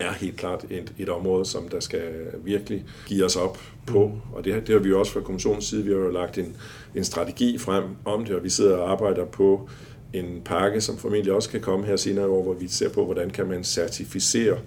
er 0.00 0.12
helt 0.12 0.36
klart 0.36 0.64
et, 0.70 0.92
et 0.98 1.08
område, 1.08 1.44
som 1.44 1.68
der 1.68 1.80
skal 1.80 2.02
virkelig 2.44 2.84
give 3.06 3.24
os 3.24 3.36
op 3.36 3.58
på. 3.86 4.06
Mm. 4.06 4.34
Og 4.36 4.44
det, 4.44 4.66
det 4.66 4.68
har 4.68 4.78
vi 4.78 4.92
også 4.92 5.12
fra 5.12 5.20
kommissionens 5.20 5.64
side, 5.64 5.84
vi 5.84 5.90
har 5.90 5.98
jo 5.98 6.10
lagt 6.10 6.38
en, 6.38 6.56
en 6.94 7.04
strategi 7.04 7.58
frem 7.58 7.84
om 8.04 8.24
det, 8.24 8.36
og 8.36 8.44
vi 8.44 8.50
sidder 8.50 8.76
og 8.76 8.90
arbejder 8.90 9.24
på 9.24 9.68
en 10.12 10.42
pakke, 10.44 10.80
som 10.80 10.96
formentlig 10.96 11.32
også 11.32 11.50
kan 11.50 11.60
komme 11.60 11.86
her 11.86 11.96
senere 11.96 12.26
år, 12.26 12.42
hvor 12.42 12.54
vi 12.54 12.68
ser 12.68 12.88
på, 12.88 13.04
hvordan 13.04 13.30
kan 13.30 13.46
man 13.46 13.64
certificere 13.64 14.58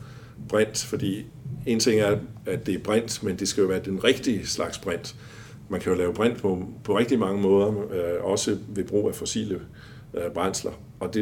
brint, 0.49 0.83
fordi 0.83 1.25
en 1.65 1.79
ting 1.79 1.99
er, 1.99 2.17
at 2.45 2.65
det 2.65 2.75
er 2.75 2.79
brint, 2.79 3.23
men 3.23 3.35
det 3.35 3.47
skal 3.47 3.61
jo 3.61 3.67
være 3.67 3.81
den 3.85 4.03
rigtige 4.03 4.47
slags 4.47 4.77
brint. 4.77 5.15
Man 5.69 5.81
kan 5.81 5.91
jo 5.91 5.97
lave 5.97 6.13
brint 6.13 6.37
på, 6.37 6.67
på 6.83 6.97
rigtig 6.97 7.19
mange 7.19 7.41
måder, 7.41 7.67
øh, 7.67 8.23
også 8.23 8.57
ved 8.67 8.83
brug 8.83 9.07
af 9.07 9.15
fossile 9.15 9.59
øh, 10.13 10.31
brændsler. 10.33 10.71
Og 11.03 11.13
det 11.13 11.21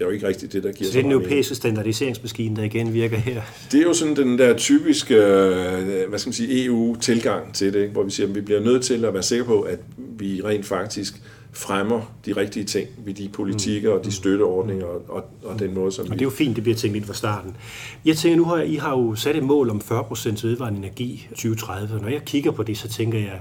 er 0.00 0.04
jo 0.04 0.10
ikke 0.10 0.28
rigtigt 0.28 0.52
det, 0.52 0.62
der 0.62 0.72
giver 0.72 0.90
så 0.90 0.92
det 0.92 0.98
er 0.98 1.02
den 1.02 1.12
europæiske 1.12 1.54
standardiseringsmaskine, 1.54 2.56
der 2.56 2.62
igen 2.62 2.94
virker 2.94 3.16
her? 3.16 3.42
Det 3.72 3.80
er 3.80 3.84
jo 3.84 3.94
sådan 3.94 4.16
den 4.16 4.38
der 4.38 4.56
typiske 4.56 5.14
øh, 5.14 6.08
hvad 6.08 6.18
skal 6.18 6.28
man 6.28 6.34
sige, 6.34 6.64
EU-tilgang 6.64 7.54
til 7.54 7.72
det, 7.72 7.80
ikke? 7.80 7.92
hvor 7.92 8.02
vi 8.02 8.10
siger, 8.10 8.26
at 8.28 8.34
vi 8.34 8.40
bliver 8.40 8.60
nødt 8.60 8.82
til 8.82 9.04
at 9.04 9.14
være 9.14 9.22
sikre 9.22 9.44
på, 9.44 9.60
at 9.60 9.78
vi 9.96 10.40
rent 10.44 10.66
faktisk 10.66 11.22
fremmer 11.52 12.14
de 12.26 12.32
rigtige 12.32 12.64
ting 12.64 12.88
ved 13.04 13.14
de 13.14 13.28
politikker 13.28 13.90
og 13.90 14.04
de 14.04 14.12
støtteordninger 14.12 14.86
og, 14.86 15.02
og, 15.08 15.24
og 15.44 15.58
den 15.58 15.74
måde, 15.74 15.92
som 15.92 16.04
og 16.04 16.12
det 16.12 16.20
er 16.20 16.26
jo 16.26 16.30
fint, 16.30 16.56
det 16.56 16.62
bliver 16.62 16.76
tænkt 16.76 16.96
ind 16.96 17.04
fra 17.04 17.14
starten. 17.14 17.56
Jeg 18.04 18.16
tænker, 18.16 18.36
nu 18.36 18.44
har 18.44 18.62
I 18.62 18.74
har 18.74 18.90
jo 18.90 19.14
sat 19.14 19.36
et 19.36 19.42
mål 19.42 19.70
om 19.70 19.82
40% 19.90 20.46
vedvarende 20.46 20.78
energi 20.78 21.28
2030. 21.30 22.00
Når 22.00 22.08
jeg 22.08 22.24
kigger 22.24 22.50
på 22.50 22.62
det, 22.62 22.78
så 22.78 22.88
tænker 22.88 23.18
jeg, 23.18 23.40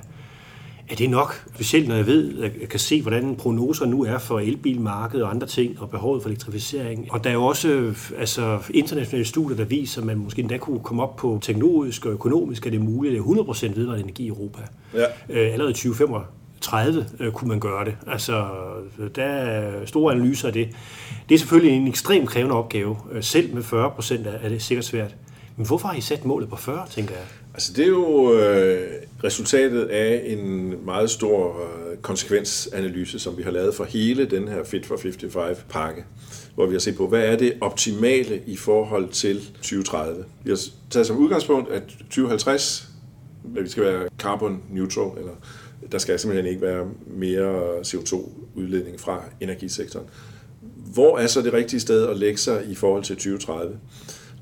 er 0.90 0.96
det 0.96 1.10
nok? 1.10 1.46
Specielt 1.56 1.88
når 1.88 1.96
jeg 1.96 2.06
ved, 2.06 2.44
at 2.44 2.52
jeg 2.62 2.70
kan 2.70 2.80
se, 2.80 3.02
hvordan 3.02 3.36
prognoser 3.36 3.86
nu 3.86 4.04
er 4.04 4.18
for 4.18 4.40
elbilmarkedet 4.40 5.24
og 5.24 5.32
andre 5.32 5.48
ting, 5.48 5.82
og 5.82 5.90
behovet 5.90 6.22
for 6.22 6.30
elektrificering. 6.30 7.08
Og 7.12 7.24
der 7.24 7.30
er 7.30 7.34
jo 7.34 7.46
også 7.46 7.94
altså, 8.18 8.60
internationale 8.70 9.26
studier, 9.26 9.58
der 9.58 9.66
viser, 9.66 10.02
at 10.02 10.08
man 10.08 10.18
måske 10.18 10.40
endda 10.40 10.58
kunne 10.58 10.80
komme 10.80 11.04
op 11.04 11.16
på 11.16 11.40
teknologisk 11.42 12.06
og 12.06 12.12
økonomisk, 12.12 12.66
at 12.66 12.72
det 12.72 12.80
er 12.80 12.84
muligt, 12.84 13.16
at 13.16 13.22
100% 13.22 13.26
vedvarende 13.76 14.04
energi 14.04 14.24
i 14.24 14.28
Europa. 14.28 14.62
Ja. 14.94 15.06
Øh, 15.30 15.54
allerede 15.54 15.74
2035 15.74 16.26
30 16.62 17.06
øh, 17.20 17.32
kunne 17.32 17.48
man 17.48 17.60
gøre 17.60 17.86
det. 17.86 17.96
Altså, 18.08 18.48
der 19.16 19.24
er 19.24 19.86
store 19.86 20.14
analyser 20.14 20.48
af 20.48 20.54
det. 20.54 20.70
Det 21.30 21.36
er 21.36 21.40
selvfølgelig 21.40 21.78
en 21.78 21.88
ekstremt 21.88 22.30
krævende 22.30 22.56
opgave. 22.56 22.98
Øh, 23.12 23.24
selv 23.24 23.54
med 23.54 23.64
40 23.64 23.92
procent 23.92 24.28
er 24.28 24.50
det 24.50 24.62
sikkert 24.62 24.86
svært. 24.86 25.16
Men 25.58 25.66
hvorfor 25.68 25.88
har 25.88 25.96
I 25.96 26.02
sat 26.02 26.26
målet 26.26 26.50
på 26.50 26.56
40, 26.56 26.88
tænker 26.90 27.14
jeg? 27.14 27.24
Altså, 27.54 27.74
det 27.74 27.84
er 27.84 27.90
jo 27.90 28.34
øh, 28.34 28.88
resultatet 29.24 29.86
af 29.86 30.24
en 30.26 30.76
meget 30.86 31.10
stor 31.10 31.62
øh, 31.62 31.98
konsekvensanalyse, 31.98 33.20
som 33.20 33.38
vi 33.38 33.44
har 33.44 33.52
lavet 33.52 33.76
for 33.76 33.84
hele 33.84 34.26
den 34.26 34.48
her 34.48 34.64
Fit 34.64 34.86
for 34.86 34.96
55-pakke, 34.96 36.06
hvor 36.56 36.66
vi 36.66 36.74
har 36.74 36.80
set 36.80 36.96
på, 36.96 37.08
hvad 37.08 37.22
er 37.22 37.38
det 37.38 37.54
optimale 37.62 38.42
i 38.46 38.56
forhold 38.56 39.10
til 39.10 39.40
2030. 39.54 40.26
Vi 40.44 40.50
har 40.50 40.60
taget 40.90 41.08
som 41.08 41.18
udgangspunkt, 41.18 41.72
at 41.72 41.84
2050, 41.88 42.90
at 43.58 43.64
vi 43.64 43.70
skal 43.70 43.84
være 43.84 44.08
carbon 44.20 44.64
neutral, 44.72 45.18
eller 45.18 45.34
der 45.92 45.98
skal 45.98 46.20
simpelthen 46.20 46.50
ikke 46.50 46.62
være 46.62 46.88
mere 47.08 47.80
CO2-udledning 47.80 49.00
fra 49.00 49.24
energisektoren. 49.42 50.06
Hvor 50.94 51.18
er 51.18 51.28
så 51.28 51.42
det 51.42 51.54
rigtige 51.54 51.80
sted 51.80 52.08
at 52.08 52.18
lægge 52.18 52.38
sig 52.38 52.66
i 52.70 52.76
forhold 52.76 53.04
til 53.04 53.16
2030? 53.16 53.78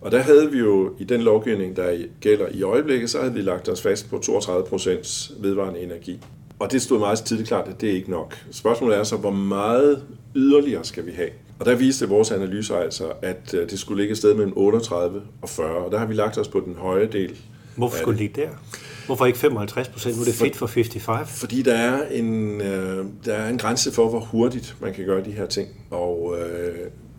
Og 0.07 0.13
der 0.13 0.19
havde 0.19 0.51
vi 0.51 0.59
jo 0.59 0.93
i 0.99 1.03
den 1.03 1.21
lovgivning, 1.21 1.75
der 1.75 1.97
gælder 2.21 2.47
i 2.51 2.61
øjeblikket, 2.61 3.09
så 3.09 3.19
havde 3.19 3.33
vi 3.33 3.41
lagt 3.41 3.69
os 3.69 3.81
fast 3.81 4.09
på 4.09 4.17
32 4.17 4.67
procents 4.67 5.31
vedvarende 5.39 5.79
energi. 5.79 6.19
Og 6.59 6.71
det 6.71 6.81
stod 6.81 6.99
meget 6.99 7.19
tidligt 7.19 7.47
klart, 7.47 7.67
at 7.67 7.81
det 7.81 7.89
er 7.89 7.93
ikke 7.93 8.11
nok. 8.11 8.37
Spørgsmålet 8.51 8.97
er 8.97 9.03
så, 9.03 9.17
hvor 9.17 9.31
meget 9.31 10.03
yderligere 10.35 10.83
skal 10.83 11.05
vi 11.05 11.11
have? 11.11 11.29
Og 11.59 11.65
der 11.65 11.75
viste 11.75 12.09
vores 12.09 12.31
analyser 12.31 12.75
altså, 12.75 13.11
at 13.21 13.53
øh, 13.53 13.69
det 13.69 13.79
skulle 13.79 14.01
ligge 14.01 14.11
et 14.11 14.17
sted 14.17 14.33
mellem 14.33 14.53
38 14.55 15.21
og 15.41 15.49
40, 15.49 15.85
og 15.85 15.91
der 15.91 15.97
har 15.97 16.05
vi 16.05 16.13
lagt 16.13 16.37
os 16.37 16.47
på 16.47 16.59
den 16.65 16.75
høje 16.75 17.07
del. 17.11 17.37
Hvorfor 17.75 17.97
skulle 17.97 18.19
det 18.19 18.21
ligge 18.21 18.41
der? 18.41 18.49
Hvorfor 19.05 19.25
ikke 19.25 19.39
55 19.39 19.87
procent? 19.87 20.15
Nu 20.15 20.21
er 20.21 20.25
det 20.25 20.33
fedt 20.33 20.55
for 20.55 20.67
55. 20.67 21.39
Fordi 21.39 21.61
der 21.61 21.73
er, 21.73 22.07
en, 22.07 22.61
øh, 22.61 23.05
der 23.25 23.33
er 23.33 23.49
en 23.49 23.57
grænse 23.57 23.91
for, 23.91 24.09
hvor 24.09 24.19
hurtigt 24.19 24.75
man 24.81 24.93
kan 24.93 25.05
gøre 25.05 25.23
de 25.23 25.31
her 25.31 25.45
ting. 25.45 25.67
Og, 25.91 26.35
øh, 26.39 26.75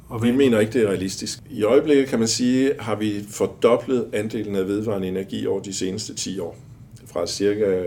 og 0.09 0.23
vi 0.23 0.31
mener 0.31 0.61
ikke, 0.61 0.73
det 0.73 0.83
er 0.83 0.89
realistisk. 0.89 1.39
I 1.51 1.63
øjeblikket 1.63 2.09
kan 2.09 2.19
man 2.19 2.29
sige, 2.29 2.73
har 2.79 2.97
vi 2.97 3.25
fordoblet 3.31 4.09
andelen 4.13 4.57
af 4.57 4.67
vedvarende 4.67 5.09
energi 5.09 5.47
over 5.47 5.61
de 5.61 5.75
seneste 5.75 6.15
10 6.15 6.39
år. 6.39 6.57
Fra 7.07 7.27
cirka 7.27 7.83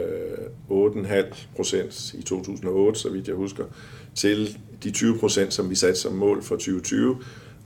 8,5 0.69 1.45
procent 1.55 2.13
i 2.13 2.21
2008, 2.21 2.99
så 2.99 3.09
vidt 3.09 3.27
jeg 3.27 3.35
husker, 3.35 3.63
til 4.15 4.57
de 4.83 4.91
20 4.91 5.17
procent, 5.17 5.53
som 5.53 5.69
vi 5.69 5.75
satte 5.75 5.99
som 5.99 6.13
mål 6.13 6.43
for 6.43 6.55
2020. 6.55 7.17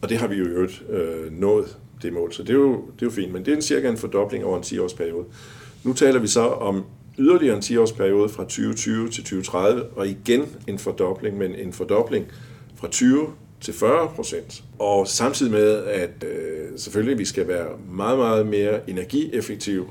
Og 0.02 0.10
det 0.10 0.18
har 0.18 0.28
vi 0.28 0.36
jo 0.36 0.46
øvrigt 0.46 0.84
øh, 0.90 1.40
nået, 1.40 1.78
det 2.02 2.14
mål. 2.14 2.34
Så 2.34 2.44
det 2.44 2.50
er, 2.50 2.54
jo, 2.54 2.72
det 2.72 3.02
er 3.02 3.06
jo 3.06 3.10
fint, 3.10 3.34
men 3.34 3.46
det 3.46 3.52
er 3.52 3.56
en 3.56 3.62
cirka 3.62 3.90
en 3.90 3.98
fordobling 3.98 4.46
over 4.46 4.58
en 4.58 4.64
10-års 4.64 4.94
periode. 4.94 5.26
Nu 5.84 5.94
taler 5.94 6.20
vi 6.20 6.28
så 6.28 6.48
om 6.48 6.84
yderligere 7.20 7.56
en 7.56 7.62
10-årsperiode 7.62 8.30
fra 8.30 8.44
2020 8.44 9.10
til 9.10 9.24
2030, 9.24 9.84
og 9.84 10.08
igen 10.08 10.46
en 10.68 10.80
fordobling, 10.80 11.38
men 11.38 11.56
en 11.56 11.74
fordobling 11.74 12.26
fra 12.76 12.88
20 12.88 13.28
til 13.62 13.74
40 13.74 14.08
procent. 14.16 14.64
Og 14.80 15.08
samtidig 15.08 15.52
med, 15.52 15.84
at 15.84 16.24
øh, 16.24 16.80
selvfølgelig 16.80 17.18
vi 17.18 17.26
skal 17.26 17.48
være 17.48 17.68
meget, 17.92 18.18
meget 18.18 18.48
mere 18.48 18.90
energieffektive, 18.90 19.86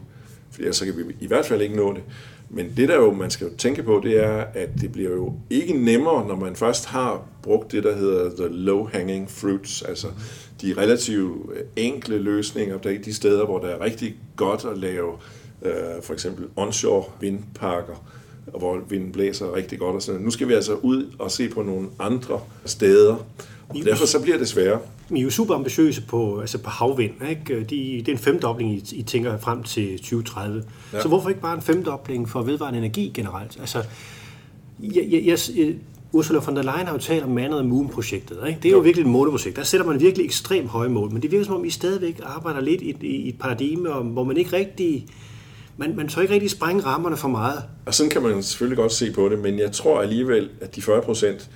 for 0.50 0.72
så 0.72 0.84
kan 0.84 0.96
vi 0.96 1.02
i 1.20 1.26
hvert 1.26 1.46
fald 1.46 1.62
ikke 1.62 1.76
nå 1.76 1.92
det. 1.92 2.02
Men 2.50 2.72
det 2.76 2.88
der 2.88 2.96
jo, 2.96 3.12
man 3.12 3.30
skal 3.30 3.46
jo 3.46 3.56
tænke 3.56 3.82
på, 3.82 4.00
det 4.04 4.24
er, 4.24 4.44
at 4.54 4.68
det 4.80 4.92
bliver 4.92 5.10
jo 5.10 5.32
ikke 5.50 5.72
nemmere, 5.72 6.28
når 6.28 6.36
man 6.36 6.56
først 6.56 6.86
har 6.86 7.22
brugt 7.42 7.72
det, 7.72 7.84
der 7.84 7.96
hedder 7.96 8.30
the 8.36 8.48
low-hanging 8.48 9.30
fruits, 9.30 9.82
altså 9.82 10.06
de 10.62 10.74
relativt 10.76 11.52
øh, 11.52 11.60
enkle 11.76 12.18
løsninger, 12.18 12.78
der 12.78 12.90
er 12.90 12.98
de 12.98 13.14
steder, 13.14 13.44
hvor 13.44 13.58
der 13.58 13.68
er 13.68 13.80
rigtig 13.80 14.16
godt 14.36 14.64
at 14.64 14.78
lave 14.78 15.12
øh, 15.62 15.72
for 16.02 16.12
eksempel 16.12 16.46
onshore 16.56 17.04
vindparker, 17.20 18.04
hvor 18.58 18.78
vinden 18.88 19.12
blæser 19.12 19.54
rigtig 19.54 19.78
godt. 19.78 19.96
Og 19.96 20.02
sådan. 20.02 20.20
Nu 20.20 20.30
skal 20.30 20.48
vi 20.48 20.52
altså 20.52 20.74
ud 20.74 21.06
og 21.18 21.30
se 21.30 21.48
på 21.48 21.62
nogle 21.62 21.88
andre 21.98 22.40
steder, 22.64 23.16
og 23.68 23.76
derfor 23.84 24.06
så 24.06 24.22
bliver 24.22 24.38
det 24.38 24.48
sværere. 24.48 24.78
I 25.10 25.18
er 25.18 25.22
jo 25.22 25.30
super 25.30 25.54
ambitiøse 25.54 26.02
på, 26.02 26.40
altså 26.40 26.58
på 26.58 26.70
havvind. 26.70 27.28
Ikke? 27.28 27.60
De, 27.60 27.66
det 27.98 28.08
er 28.08 28.12
en 28.12 28.18
femdobling, 28.18 28.72
I, 28.72 28.84
I 28.92 29.02
tænker 29.02 29.38
frem 29.38 29.62
til 29.62 29.98
2030. 29.98 30.64
Ja. 30.92 31.00
Så 31.00 31.08
hvorfor 31.08 31.28
ikke 31.28 31.40
bare 31.40 31.54
en 31.54 31.62
femdobling 31.62 32.28
for 32.28 32.42
vedvarende 32.42 32.78
energi 32.78 33.10
generelt? 33.14 33.60
Altså, 33.60 33.82
jeg, 34.80 35.08
jeg, 35.10 35.26
jeg, 35.26 35.74
Ursula 36.14 36.38
von 36.38 36.56
der 36.56 36.62
Leyen 36.62 36.86
har 36.86 36.92
jo 36.92 36.98
talt 36.98 37.24
om 37.24 37.30
Man 37.30 37.52
of 37.52 37.60
the 37.60 37.68
Moon-projektet. 37.68 38.38
Ikke? 38.48 38.58
Det 38.62 38.68
er 38.68 38.70
jo, 38.70 38.76
jo 38.76 38.82
virkelig 38.82 39.04
et 39.04 39.10
måleprojekt. 39.10 39.56
Der 39.56 39.62
sætter 39.62 39.86
man 39.86 40.00
virkelig 40.00 40.24
ekstremt 40.24 40.68
høje 40.68 40.88
mål, 40.88 41.12
men 41.12 41.22
det 41.22 41.30
virker 41.30 41.44
som 41.44 41.54
om, 41.54 41.64
I 41.64 41.70
stadigvæk 41.70 42.20
arbejder 42.22 42.60
lidt 42.60 42.82
i, 42.82 42.96
i 43.00 43.28
et 43.28 43.38
paradigme, 43.38 43.90
hvor 43.90 44.24
man 44.24 44.36
ikke 44.36 44.56
rigtig 44.56 45.06
man, 45.76 45.96
man 45.96 46.08
tør 46.08 46.22
ikke 46.22 46.34
rigtig 46.34 46.50
sprænge 46.50 46.82
rammerne 46.82 47.16
for 47.16 47.28
meget. 47.28 47.62
Og 47.86 47.94
sådan 47.94 48.10
kan 48.10 48.22
man 48.22 48.42
selvfølgelig 48.42 48.76
godt 48.76 48.92
se 48.92 49.12
på 49.12 49.28
det, 49.28 49.38
men 49.38 49.58
jeg 49.58 49.72
tror 49.72 50.00
alligevel, 50.02 50.50
at 50.60 50.76
de 50.76 50.82
40 50.82 51.02
procent 51.02 51.50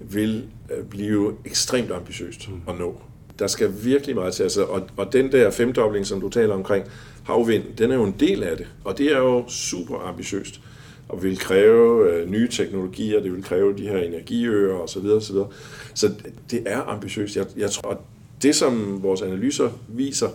vil 0.00 0.44
øh, 0.70 0.84
blive 0.84 1.34
ekstremt 1.44 1.90
ambitiøst 1.90 2.48
mm. 2.48 2.60
at 2.68 2.78
nå. 2.78 3.00
Der 3.38 3.46
skal 3.46 3.72
virkelig 3.84 4.14
meget 4.14 4.34
til. 4.34 4.42
Altså, 4.42 4.64
og, 4.64 4.82
og 4.96 5.12
den 5.12 5.32
der 5.32 5.50
femdobling, 5.50 6.06
som 6.06 6.20
du 6.20 6.28
taler 6.28 6.54
omkring, 6.54 6.84
havvind, 7.24 7.64
den 7.78 7.90
er 7.90 7.94
jo 7.94 8.04
en 8.04 8.14
del 8.20 8.42
af 8.42 8.56
det. 8.56 8.66
Og 8.84 8.98
det 8.98 9.12
er 9.12 9.18
jo 9.18 9.44
super 9.48 9.98
ambitiøst 9.98 10.60
og 11.08 11.22
vil 11.22 11.38
kræve 11.38 12.12
øh, 12.12 12.30
nye 12.30 12.48
teknologier, 12.48 13.20
det 13.20 13.32
vil 13.32 13.42
kræve 13.42 13.76
de 13.76 13.82
her 13.82 13.98
energiøer 13.98 14.74
osv. 14.74 15.06
osv. 15.06 15.36
Så 15.94 16.10
det 16.50 16.62
er 16.66 16.82
ambitiøst. 16.82 17.36
Jeg, 17.36 17.46
jeg 17.56 17.70
tror, 17.70 17.90
at 17.90 17.98
det 18.42 18.54
som 18.54 19.02
vores 19.02 19.22
analyser 19.22 19.70
viser, 19.88 20.28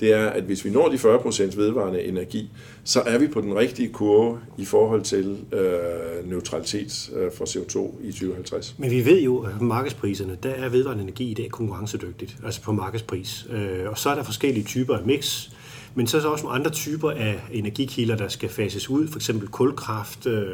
det 0.00 0.12
er, 0.12 0.26
at 0.26 0.42
hvis 0.42 0.64
vi 0.64 0.70
når 0.70 0.88
de 0.88 0.96
40% 0.96 1.56
vedvarende 1.56 2.02
energi, 2.02 2.50
så 2.84 3.00
er 3.00 3.18
vi 3.18 3.26
på 3.26 3.40
den 3.40 3.56
rigtige 3.56 3.88
kurve 3.88 4.38
i 4.58 4.64
forhold 4.64 5.02
til 5.02 5.38
øh, 5.52 6.30
neutralitet 6.30 7.10
øh, 7.16 7.32
for 7.32 7.44
CO2 7.44 8.06
i 8.06 8.12
2050. 8.12 8.74
Men 8.78 8.90
vi 8.90 9.04
ved 9.04 9.20
jo, 9.20 9.38
at 9.38 9.52
på 9.58 9.64
markedspriserne, 9.64 10.38
der 10.42 10.50
er 10.50 10.68
vedvarende 10.68 11.02
energi 11.02 11.30
i 11.30 11.34
dag 11.34 11.50
konkurrencedygtigt, 11.50 12.36
altså 12.44 12.62
på 12.62 12.72
markedspris. 12.72 13.46
Øh, 13.50 13.90
og 13.90 13.98
så 13.98 14.10
er 14.10 14.14
der 14.14 14.22
forskellige 14.22 14.64
typer 14.64 14.96
af 14.96 15.06
mix, 15.06 15.50
men 15.94 16.06
så 16.06 16.16
er 16.16 16.20
der 16.20 16.28
også 16.28 16.44
nogle 16.44 16.58
andre 16.58 16.70
typer 16.70 17.10
af 17.10 17.40
energikilder, 17.52 18.16
der 18.16 18.28
skal 18.28 18.48
fases 18.48 18.90
ud, 18.90 19.08
for 19.08 19.18
eksempel 19.18 19.48
kulkraft, 19.48 20.26
øh, 20.26 20.48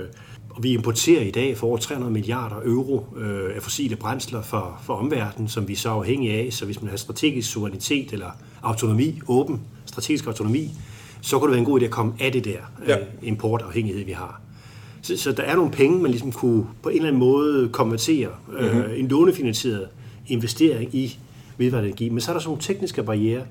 og 0.51 0.63
vi 0.63 0.73
importerer 0.73 1.23
i 1.23 1.31
dag 1.31 1.59
for 1.59 1.67
over 1.67 1.77
300 1.79 2.13
milliarder 2.13 2.57
euro 2.65 3.07
øh, 3.17 3.57
af 3.57 3.63
fossile 3.63 3.97
brændsler 3.97 4.43
for, 4.43 4.81
for 4.83 4.95
omverdenen, 4.95 5.49
som 5.49 5.69
vi 5.69 5.75
så 5.75 5.89
er 5.89 5.93
afhængige 5.93 6.33
af. 6.33 6.53
Så 6.53 6.65
hvis 6.65 6.83
man 6.83 6.91
har 6.91 6.97
strategisk 6.97 7.53
suverænitet 7.53 8.13
eller 8.13 8.31
autonomi, 8.63 9.21
åben 9.29 9.61
strategisk 9.87 10.27
autonomi, 10.27 10.71
så 11.21 11.39
kunne 11.39 11.49
det 11.49 11.53
være 11.53 11.59
en 11.59 11.65
god 11.65 11.81
idé 11.81 11.85
at 11.85 11.91
komme 11.91 12.13
af 12.21 12.33
det 12.33 12.45
der 12.45 12.59
ja. 12.87 12.99
øh, 12.99 13.07
importafhængighed, 13.23 14.05
vi 14.05 14.13
har. 14.13 14.41
Så, 15.03 15.17
så 15.17 15.33
der 15.33 15.43
er 15.43 15.57
nogle 15.57 15.71
penge, 15.71 16.03
man 16.03 16.11
ligesom 16.11 16.33
kunne 16.33 16.67
på 16.83 16.89
en 16.89 16.97
eller 16.97 17.09
anden 17.09 17.21
måde 17.21 17.69
konvertere. 17.69 18.29
Mm-hmm. 18.49 18.81
Øh, 18.81 18.99
en 19.01 19.09
lånefinansieret 19.09 19.89
investering 20.27 20.95
i 20.95 21.19
vedvarende 21.61 21.89
energi. 21.89 22.09
Men 22.09 22.21
så 22.21 22.31
er 22.31 22.33
der 22.33 22.41
sådan 22.41 22.49
nogle 22.49 22.63
tekniske 22.63 23.03
barriere. 23.03 23.43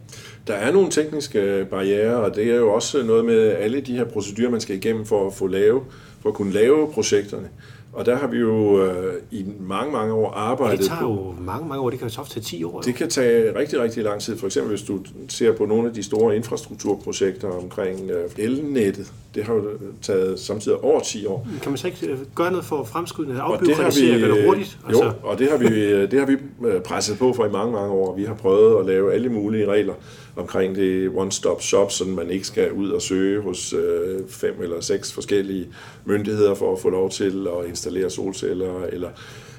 Der 0.48 0.54
er 0.54 0.72
nogle 0.72 0.92
tekniske 0.92 1.68
barriere, 1.70 2.16
og 2.16 2.36
det 2.36 2.52
er 2.52 2.56
jo 2.56 2.74
også 2.74 3.04
noget 3.04 3.26
med 3.26 3.40
alle 3.40 3.82
de 3.82 3.98
her 3.98 4.06
procedurer, 4.06 4.50
man 4.50 4.62
skal 4.62 4.76
igennem 4.76 5.06
for 5.06 5.28
at 5.28 5.34
få 5.34 5.48
lave, 5.48 5.82
for 6.22 6.30
at 6.30 6.36
kunne 6.36 6.54
lave 6.54 6.92
projekterne. 6.94 7.50
Og 7.94 8.06
der 8.06 8.16
har 8.16 8.28
vi 8.28 8.38
jo 8.38 8.84
øh, 8.86 9.14
i 9.32 9.46
mange, 9.60 9.92
mange 9.92 10.14
år 10.14 10.32
arbejdet 10.32 10.80
på... 10.80 10.82
Det 10.82 10.90
tager 10.90 11.02
jo 11.02 11.36
mange, 11.40 11.68
mange 11.68 11.84
år. 11.84 11.90
Det 11.90 12.00
kan 12.00 12.08
jo 12.08 12.24
tage 12.24 12.42
10 12.44 12.64
år. 12.64 12.82
Det 12.82 12.96
kan 12.96 13.10
tage 13.10 13.56
rigtig, 13.56 13.82
rigtig 13.82 14.04
lang 14.04 14.22
tid. 14.22 14.38
For 14.38 14.46
eksempel 14.46 14.70
hvis 14.70 14.82
du 14.82 15.00
ser 15.28 15.54
på 15.54 15.66
nogle 15.66 15.88
af 15.88 15.94
de 15.94 16.04
store 16.04 16.36
infrastrukturprojekter 16.36 17.48
omkring 17.48 18.10
øh, 18.10 18.30
elnettet. 18.38 19.14
Det 19.36 19.44
har 19.44 19.54
jo 19.54 19.64
taget 20.02 20.40
samtidig 20.40 20.78
over 20.78 21.00
10 21.00 21.26
år. 21.26 21.48
Kan 21.62 21.72
man 21.72 21.78
så 21.78 21.88
ikke 21.88 22.08
øh, 22.08 22.18
gøre 22.36 22.52
noget 22.52 22.66
for 22.66 22.80
at 22.80 22.88
fremskynde 22.88 23.34
det, 23.34 23.40
afbyråkratisere, 23.40 24.20
gøre 24.20 24.38
det 24.38 24.46
hurtigt? 24.46 24.80
Altså... 24.88 25.04
Jo, 25.04 25.12
og 25.24 25.40
det 25.40 25.50
har, 25.52 25.58
vi, 25.58 26.02
det 26.08 26.20
har 26.20 26.26
vi 26.26 26.38
presset 26.86 27.18
på 27.18 27.34
for 27.34 27.46
i 27.46 27.50
mange, 27.50 27.74
mange 27.74 27.92
år. 27.92 28.16
Vi 28.16 28.24
har 28.24 28.34
prøvet 28.34 28.80
at 28.80 28.86
lave 28.86 29.14
alle 29.14 29.30
mulige 29.30 29.66
regler 29.72 29.94
omkring 30.36 30.76
det 30.76 31.12
one-stop 31.16 31.62
shop, 31.62 31.92
så 31.92 32.06
man 32.06 32.30
ikke 32.30 32.48
skal 32.48 32.72
ud 32.72 32.90
og 32.90 33.02
søge 33.02 33.42
hos 33.42 33.74
øh, 33.74 34.28
fem 34.28 34.62
eller 34.62 34.82
seks 34.82 35.14
forskellige 35.14 35.68
myndigheder 36.06 36.56
for 36.56 36.74
at 36.74 36.80
få 36.80 36.90
lov 36.90 37.10
til 37.10 37.48
at 37.60 37.70
installere 37.70 38.10
solceller. 38.10 38.84
Eller, 38.84 39.10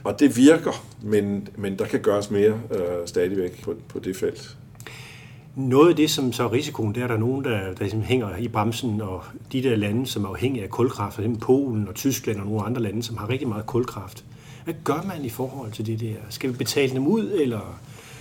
og 0.05 0.21
det 0.21 0.37
virker, 0.37 0.85
men, 1.03 1.49
men 1.57 1.79
der 1.79 1.85
kan 1.85 2.01
gøres 2.01 2.31
mere 2.31 2.61
øh, 2.75 3.07
stadigvæk 3.07 3.63
på, 3.65 3.75
på 3.89 3.99
det 3.99 4.17
felt. 4.17 4.57
Noget 5.57 5.91
af 5.91 5.97
det, 5.97 6.11
som 6.11 6.33
så 6.33 6.45
er 6.45 6.53
risikoen, 6.53 6.95
det 6.95 7.03
er, 7.03 7.07
der 7.07 7.15
er 7.15 7.19
nogen, 7.19 7.45
der, 7.45 7.51
der 7.51 7.81
ligesom 7.81 8.03
hænger 8.03 8.37
i 8.37 8.49
bremsen, 8.49 9.01
og 9.01 9.23
de 9.53 9.63
der 9.63 9.77
lande, 9.77 10.07
som 10.07 10.25
er 10.25 10.29
afhængige 10.29 10.65
af 10.65 10.71
kulkraft, 10.71 11.17
f.eks. 11.17 11.39
Polen 11.41 11.89
og 11.89 11.95
Tyskland 11.95 12.41
og 12.41 12.47
nogle 12.47 12.63
andre 12.63 12.83
lande, 12.83 13.03
som 13.03 13.17
har 13.17 13.29
rigtig 13.29 13.49
meget 13.49 13.67
kulkraft. 13.67 14.25
Hvad 14.65 14.75
gør 14.85 15.05
man 15.09 15.25
i 15.25 15.29
forhold 15.29 15.73
til 15.73 15.87
det 15.87 16.01
der? 16.01 16.15
Skal 16.29 16.53
vi 16.53 16.57
betale 16.57 16.95
dem 16.95 17.07
ud, 17.07 17.31
eller 17.41 17.81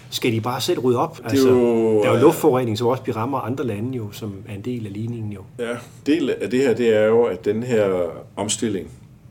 skal 0.10 0.32
de 0.32 0.42
bare 0.42 0.62
selv 0.62 0.80
rydde 0.80 1.00
op? 1.00 1.20
Altså, 1.24 1.48
det 1.48 1.54
er 1.54 1.60
jo, 1.60 2.04
der 2.04 2.10
er 2.10 2.14
jo 2.16 2.22
luftforurening, 2.22 2.78
som 2.78 2.88
også 2.88 3.04
rammer 3.16 3.40
andre 3.40 3.68
lande, 3.68 3.98
jo, 3.98 4.12
som 4.12 4.34
er 4.48 4.56
en 4.56 4.62
del 4.62 4.86
af 4.86 4.94
ligningen. 4.94 5.32
Jo. 5.32 5.42
Ja, 5.60 5.78
del 6.06 6.30
af 6.30 6.50
det 6.50 6.60
her, 6.60 6.74
det 6.74 6.96
er 6.96 7.06
jo, 7.06 7.24
at 7.24 7.46
den 7.46 7.64
her 7.64 8.04
omstilling, 8.36 8.88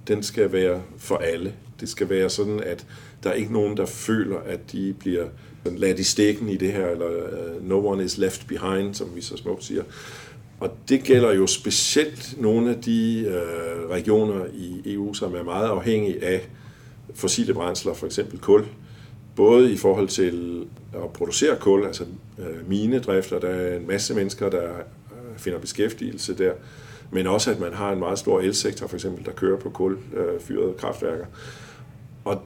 den 0.09 0.23
skal 0.23 0.53
være 0.53 0.81
for 0.99 1.17
alle. 1.17 1.53
Det 1.81 1.89
skal 1.89 2.09
være 2.09 2.31
sådan, 2.31 2.61
at 2.67 2.87
der 3.23 3.31
er 3.31 3.35
ikke 3.35 3.53
nogen, 3.53 3.77
der 3.77 3.87
føler, 3.87 4.37
at 4.47 4.73
de 4.73 4.95
bliver 4.99 5.25
ladt 5.65 5.99
i 5.99 6.03
stikken 6.03 6.49
i 6.49 6.57
det 6.57 6.73
her, 6.73 6.87
eller 6.87 7.07
uh, 7.07 7.69
no 7.69 7.87
one 7.87 8.05
is 8.05 8.19
left 8.19 8.49
behind, 8.49 8.95
som 8.95 9.09
vi 9.15 9.21
så 9.21 9.37
smukt 9.37 9.65
siger. 9.65 9.83
Og 10.61 10.71
det 10.89 11.03
gælder 11.03 11.33
jo 11.33 11.47
specielt 11.47 12.35
nogle 12.41 12.71
af 12.71 12.81
de 12.83 13.25
uh, 13.27 13.91
regioner 13.91 14.45
i 14.55 14.95
EU, 14.95 15.15
som 15.15 15.35
er 15.35 15.43
meget 15.43 15.69
afhængige 15.69 16.25
af 16.25 16.49
fossile 17.15 17.55
brændsler, 17.55 17.95
for 17.95 18.07
eksempel 18.07 18.39
kul. 18.39 18.67
Både 19.37 19.73
i 19.73 19.77
forhold 19.77 20.09
til 20.09 20.65
at 20.95 21.13
producere 21.13 21.57
kul, 21.57 21.87
altså 21.87 22.05
øh, 22.39 22.47
uh, 22.47 22.69
minedrifter, 22.69 23.39
der 23.39 23.49
er 23.49 23.77
en 23.77 23.87
masse 23.87 24.15
mennesker, 24.15 24.51
der 24.51 24.69
finder 25.37 25.59
beskæftigelse 25.59 26.39
der, 26.39 26.53
men 27.11 27.27
også 27.27 27.51
at 27.51 27.61
man 27.61 27.73
har 27.73 27.93
en 27.93 27.99
meget 27.99 28.19
stor 28.19 28.41
elsektor, 28.41 28.87
for 28.87 28.97
eksempel, 28.97 29.25
der 29.25 29.33
kører 29.33 29.59
på 29.59 29.71
kulfyrede 29.71 30.75
kraftværker. 30.79 31.25
Og 32.25 32.43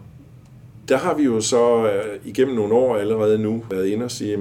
der 0.93 0.99
har 0.99 1.15
vi 1.15 1.23
jo 1.23 1.41
så 1.41 1.87
øh, 1.87 2.19
igennem 2.25 2.55
nogle 2.55 2.75
år 2.75 2.97
allerede 2.97 3.39
nu 3.39 3.65
været 3.71 3.87
inde 3.87 4.05
og 4.05 4.11
sige, 4.11 4.33
at 4.33 4.41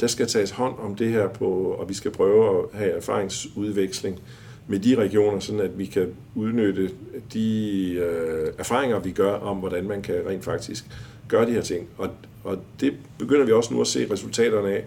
der 0.00 0.06
skal 0.06 0.26
tages 0.26 0.50
hånd 0.50 0.74
om 0.78 0.94
det 0.94 1.10
her 1.10 1.28
på, 1.28 1.46
og 1.78 1.88
vi 1.88 1.94
skal 1.94 2.10
prøve 2.10 2.58
at 2.58 2.78
have 2.78 2.90
erfaringsudveksling 2.90 4.20
med 4.66 4.78
de 4.78 4.94
regioner, 4.94 5.40
sådan 5.40 5.60
at 5.60 5.78
vi 5.78 5.84
kan 5.86 6.14
udnytte 6.34 6.90
de 7.32 7.92
øh, 7.92 8.52
erfaringer, 8.58 8.98
vi 8.98 9.10
gør 9.10 9.32
om, 9.32 9.56
hvordan 9.56 9.88
man 9.88 10.02
kan 10.02 10.14
rent 10.28 10.44
faktisk 10.44 10.84
gøre 11.28 11.46
de 11.46 11.52
her 11.52 11.62
ting. 11.62 11.88
Og, 11.98 12.10
og 12.44 12.58
det 12.80 12.92
begynder 13.18 13.46
vi 13.46 13.52
også 13.52 13.74
nu 13.74 13.80
at 13.80 13.86
se 13.86 14.12
resultaterne 14.12 14.68
af. 14.68 14.84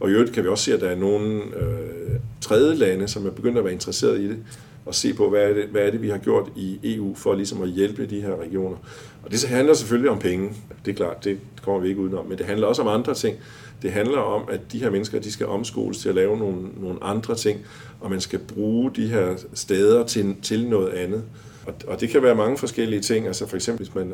Og 0.00 0.10
i 0.10 0.12
øvrigt 0.12 0.32
kan 0.32 0.42
vi 0.42 0.48
også 0.48 0.64
se, 0.64 0.74
at 0.74 0.80
der 0.80 0.88
er 0.88 0.96
nogle 0.96 1.42
øh, 1.42 2.20
tredje 2.40 2.74
lande, 2.74 3.08
som 3.08 3.26
er 3.26 3.30
begyndt 3.30 3.58
at 3.58 3.64
være 3.64 3.72
interesseret 3.72 4.20
i 4.20 4.28
det, 4.28 4.38
og 4.86 4.94
se 4.94 5.14
på, 5.14 5.30
hvad 5.30 5.42
er, 5.42 5.54
det, 5.54 5.64
hvad 5.64 5.82
er 5.82 5.90
det, 5.90 6.02
vi 6.02 6.08
har 6.08 6.18
gjort 6.18 6.48
i 6.56 6.78
EU 6.82 7.14
for 7.14 7.34
ligesom 7.34 7.62
at 7.62 7.68
hjælpe 7.68 8.06
de 8.06 8.20
her 8.20 8.36
regioner. 8.40 8.76
Og 9.22 9.30
det 9.30 9.44
handler 9.44 9.74
selvfølgelig 9.74 10.10
om 10.10 10.18
penge. 10.18 10.52
Det 10.84 10.90
er 10.90 10.94
klart, 10.96 11.24
det 11.24 11.38
kommer 11.62 11.80
vi 11.80 11.88
ikke 11.88 12.00
udenom. 12.00 12.26
Men 12.26 12.38
det 12.38 12.46
handler 12.46 12.66
også 12.66 12.82
om 12.82 12.88
andre 12.88 13.14
ting. 13.14 13.36
Det 13.82 13.92
handler 13.92 14.18
om, 14.18 14.42
at 14.50 14.60
de 14.72 14.78
her 14.78 14.90
mennesker 14.90 15.20
de 15.20 15.32
skal 15.32 15.46
omskoles 15.46 15.98
til 15.98 16.08
at 16.08 16.14
lave 16.14 16.38
nogle, 16.38 16.68
nogle 16.80 17.04
andre 17.04 17.34
ting, 17.34 17.60
og 18.00 18.10
man 18.10 18.20
skal 18.20 18.38
bruge 18.38 18.90
de 18.96 19.06
her 19.06 19.36
steder 19.54 20.06
til, 20.06 20.36
til 20.42 20.68
noget 20.68 20.88
andet. 20.88 21.24
Og, 21.66 21.74
og 21.86 22.00
det 22.00 22.08
kan 22.08 22.22
være 22.22 22.34
mange 22.34 22.58
forskellige 22.58 23.02
ting. 23.02 23.26
Altså 23.26 23.46
for 23.46 23.56
eksempel, 23.56 23.86
hvis 23.86 23.94
man 23.94 24.12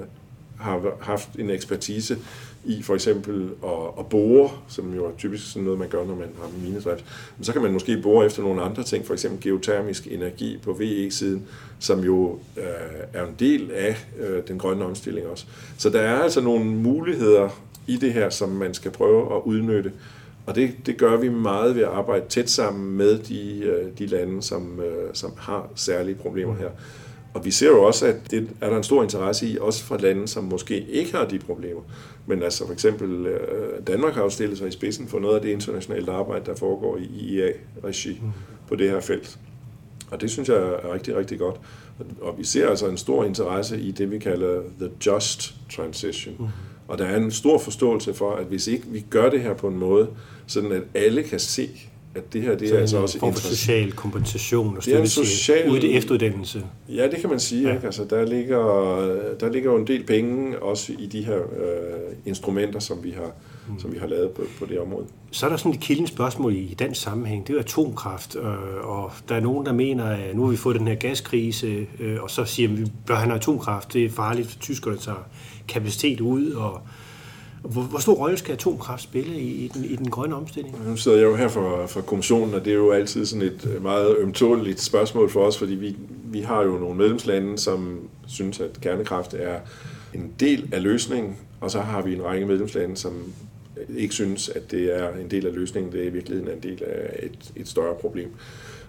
har 0.58 0.96
haft 1.00 1.28
en 1.38 1.50
ekspertise 1.50 2.18
i 2.66 2.82
for 2.82 2.94
eksempel 2.94 3.50
at, 3.64 3.70
at 3.98 4.06
bore, 4.06 4.50
som 4.68 4.94
jo 4.94 5.04
er 5.04 5.10
typisk 5.18 5.52
sådan 5.52 5.64
noget, 5.64 5.78
man 5.78 5.88
gør, 5.88 6.04
når 6.04 6.14
man 6.14 6.28
har 6.40 6.50
minedrift. 6.62 7.04
Men 7.36 7.44
så 7.44 7.52
kan 7.52 7.62
man 7.62 7.72
måske 7.72 8.00
bore 8.02 8.26
efter 8.26 8.42
nogle 8.42 8.62
andre 8.62 8.82
ting, 8.82 9.06
for 9.06 9.12
eksempel 9.12 9.40
geotermisk 9.40 10.06
energi 10.06 10.58
på 10.62 10.72
VE-siden, 10.72 11.46
som 11.78 12.00
jo 12.00 12.38
øh, 12.56 12.64
er 13.12 13.26
en 13.26 13.34
del 13.38 13.70
af 13.70 14.06
øh, 14.18 14.42
den 14.48 14.58
grønne 14.58 14.84
omstilling 14.84 15.26
også. 15.26 15.46
Så 15.78 15.90
der 15.90 16.00
er 16.00 16.16
altså 16.16 16.40
nogle 16.40 16.64
muligheder 16.64 17.48
i 17.86 17.96
det 17.96 18.12
her, 18.12 18.30
som 18.30 18.48
man 18.48 18.74
skal 18.74 18.90
prøve 18.90 19.36
at 19.36 19.42
udnytte. 19.44 19.92
Og 20.46 20.54
det, 20.54 20.74
det 20.86 20.96
gør 20.96 21.16
vi 21.16 21.28
meget 21.28 21.74
ved 21.74 21.82
at 21.82 21.88
arbejde 21.88 22.24
tæt 22.28 22.50
sammen 22.50 22.96
med 22.96 23.18
de, 23.18 23.58
øh, 23.58 23.98
de 23.98 24.06
lande, 24.06 24.42
som, 24.42 24.80
øh, 24.80 25.10
som 25.14 25.32
har 25.38 25.68
særlige 25.74 26.14
problemer 26.14 26.54
her. 26.54 26.68
Og 27.34 27.44
vi 27.44 27.50
ser 27.50 27.66
jo 27.66 27.82
også, 27.82 28.06
at 28.06 28.30
det 28.30 28.48
er 28.60 28.70
der 28.70 28.76
en 28.76 28.82
stor 28.82 29.02
interesse 29.02 29.46
i, 29.46 29.58
også 29.60 29.84
fra 29.84 29.96
lande, 29.96 30.28
som 30.28 30.44
måske 30.44 30.80
ikke 30.80 31.16
har 31.16 31.24
de 31.24 31.38
problemer. 31.38 31.80
Men 32.26 32.42
altså 32.42 32.66
for 32.66 32.72
eksempel 32.72 33.26
øh, 33.26 33.86
Danmark 33.86 34.14
har 34.14 34.22
jo 34.22 34.30
stillet 34.30 34.58
sig 34.58 34.68
i 34.68 34.70
spidsen 34.70 35.08
for 35.08 35.18
noget 35.18 35.34
af 35.34 35.42
det 35.42 35.48
internationale 35.48 36.12
arbejde, 36.12 36.46
der 36.46 36.54
foregår 36.54 36.96
i 36.96 37.04
IEA-regi 37.04 38.20
på 38.68 38.76
det 38.76 38.90
her 38.90 39.00
felt. 39.00 39.38
Og 40.10 40.20
det 40.20 40.30
synes 40.30 40.48
jeg 40.48 40.56
er 40.56 40.92
rigtig, 40.94 41.16
rigtig 41.16 41.38
godt. 41.38 41.60
Og 42.20 42.38
vi 42.38 42.44
ser 42.44 42.68
altså 42.68 42.88
en 42.88 42.96
stor 42.96 43.24
interesse 43.24 43.80
i 43.80 43.90
det, 43.90 44.10
vi 44.10 44.18
kalder 44.18 44.62
the 44.80 44.90
just 45.06 45.54
transition. 45.70 46.36
Mm. 46.38 46.46
Og 46.88 46.98
der 46.98 47.04
er 47.04 47.16
en 47.16 47.30
stor 47.30 47.58
forståelse 47.58 48.14
for, 48.14 48.32
at 48.32 48.46
hvis 48.46 48.66
ikke 48.66 48.86
vi 48.86 49.04
gør 49.10 49.30
det 49.30 49.40
her 49.40 49.54
på 49.54 49.68
en 49.68 49.78
måde, 49.78 50.08
sådan 50.46 50.72
at 50.72 50.82
alle 50.94 51.22
kan 51.22 51.40
se, 51.40 51.68
at 52.16 52.32
det 52.32 52.42
her 52.42 52.56
det 52.56 52.74
er 52.74 52.78
altså 52.78 52.98
også 52.98 53.18
en 53.26 53.32
for 53.32 53.40
social 53.40 53.92
kompensation 53.92 54.76
og 54.76 54.82
støtte 54.82 55.08
social... 55.08 55.70
ude 55.70 55.86
i 55.86 55.96
efteruddannelse. 55.96 56.62
Ja, 56.88 57.08
det 57.08 57.18
kan 57.18 57.30
man 57.30 57.40
sige. 57.40 57.68
Ja. 57.68 57.74
Ikke? 57.74 57.86
Altså, 57.86 58.04
der, 58.04 58.26
ligger, 58.26 58.58
der 59.40 59.52
ligger 59.52 59.72
jo 59.72 59.76
en 59.76 59.86
del 59.86 60.04
penge 60.04 60.62
også 60.62 60.92
i 60.98 61.06
de 61.06 61.24
her 61.24 61.36
øh, 61.36 62.16
instrumenter, 62.26 62.80
som 62.80 63.04
vi 63.04 63.10
har, 63.10 63.32
mm. 63.68 63.78
som 63.78 63.92
vi 63.92 63.98
har 63.98 64.06
lavet 64.06 64.30
på, 64.30 64.42
på 64.58 64.66
det 64.66 64.80
område. 64.80 65.06
Så 65.30 65.46
er 65.46 65.50
der 65.50 65.56
sådan 65.56 65.72
et 65.72 65.80
kildens 65.80 66.10
spørgsmål 66.10 66.52
i 66.54 66.74
dansk 66.78 67.02
sammenhæng. 67.02 67.46
Det 67.46 67.52
er 67.52 67.54
jo 67.54 67.60
atomkraft, 67.60 68.36
øh, 68.36 68.42
og 68.82 69.12
der 69.28 69.34
er 69.34 69.40
nogen, 69.40 69.66
der 69.66 69.72
mener, 69.72 70.04
at 70.04 70.36
nu 70.36 70.42
har 70.42 70.50
vi 70.50 70.56
fået 70.56 70.78
den 70.78 70.88
her 70.88 70.94
gaskrise, 70.94 71.86
øh, 72.00 72.22
og 72.22 72.30
så 72.30 72.44
siger 72.44 72.68
at 72.68 72.78
vi 72.78 72.86
bør 73.06 73.14
have 73.14 73.34
atomkraft. 73.34 73.92
Det 73.92 74.04
er 74.04 74.10
farligt, 74.10 74.48
for 74.48 74.58
tyskerne 74.58 74.96
tager 74.96 75.28
kapacitet 75.68 76.20
ud, 76.20 76.50
og 76.52 76.80
hvor, 77.62 77.82
hvor 77.82 77.98
stor 77.98 78.14
rolle 78.14 78.36
skal 78.36 78.52
atomkraft 78.52 79.02
spille 79.02 79.34
i, 79.34 79.64
i, 79.64 79.68
den, 79.68 79.84
i 79.84 79.96
den 79.96 80.10
grønne 80.10 80.36
omstilling? 80.36 80.88
Nu 80.88 80.96
sidder 80.96 81.18
jeg 81.18 81.24
jo 81.24 81.36
her 81.36 81.48
for, 81.48 81.86
for 81.86 82.00
kommissionen, 82.00 82.54
og 82.54 82.64
det 82.64 82.70
er 82.70 82.76
jo 82.76 82.90
altid 82.90 83.26
sådan 83.26 83.46
et 83.46 83.68
øh, 83.74 83.82
meget 83.82 84.16
ømtåligt 84.18 84.80
spørgsmål 84.80 85.30
for 85.30 85.40
os, 85.40 85.58
fordi 85.58 85.74
vi, 85.74 85.96
vi 86.24 86.40
har 86.40 86.62
jo 86.62 86.78
nogle 86.78 86.96
medlemslande, 86.96 87.58
som 87.58 87.98
synes, 88.26 88.60
at 88.60 88.80
kernekraft 88.80 89.34
er 89.34 89.60
en 90.14 90.32
del 90.40 90.68
af 90.72 90.82
løsningen, 90.82 91.36
og 91.60 91.70
så 91.70 91.80
har 91.80 92.02
vi 92.02 92.14
en 92.14 92.24
række 92.24 92.46
medlemslande, 92.46 92.96
som 92.96 93.32
ikke 93.96 94.14
synes, 94.14 94.48
at 94.48 94.70
det 94.70 95.02
er 95.02 95.14
en 95.14 95.30
del 95.30 95.46
af 95.46 95.54
løsningen, 95.54 95.92
det 95.92 96.02
er 96.02 96.06
i 96.06 96.10
virkeligheden 96.10 96.50
en 96.52 96.62
del 96.62 96.82
af 96.86 97.20
et, 97.22 97.52
et 97.56 97.68
større 97.68 97.94
problem. 97.94 98.28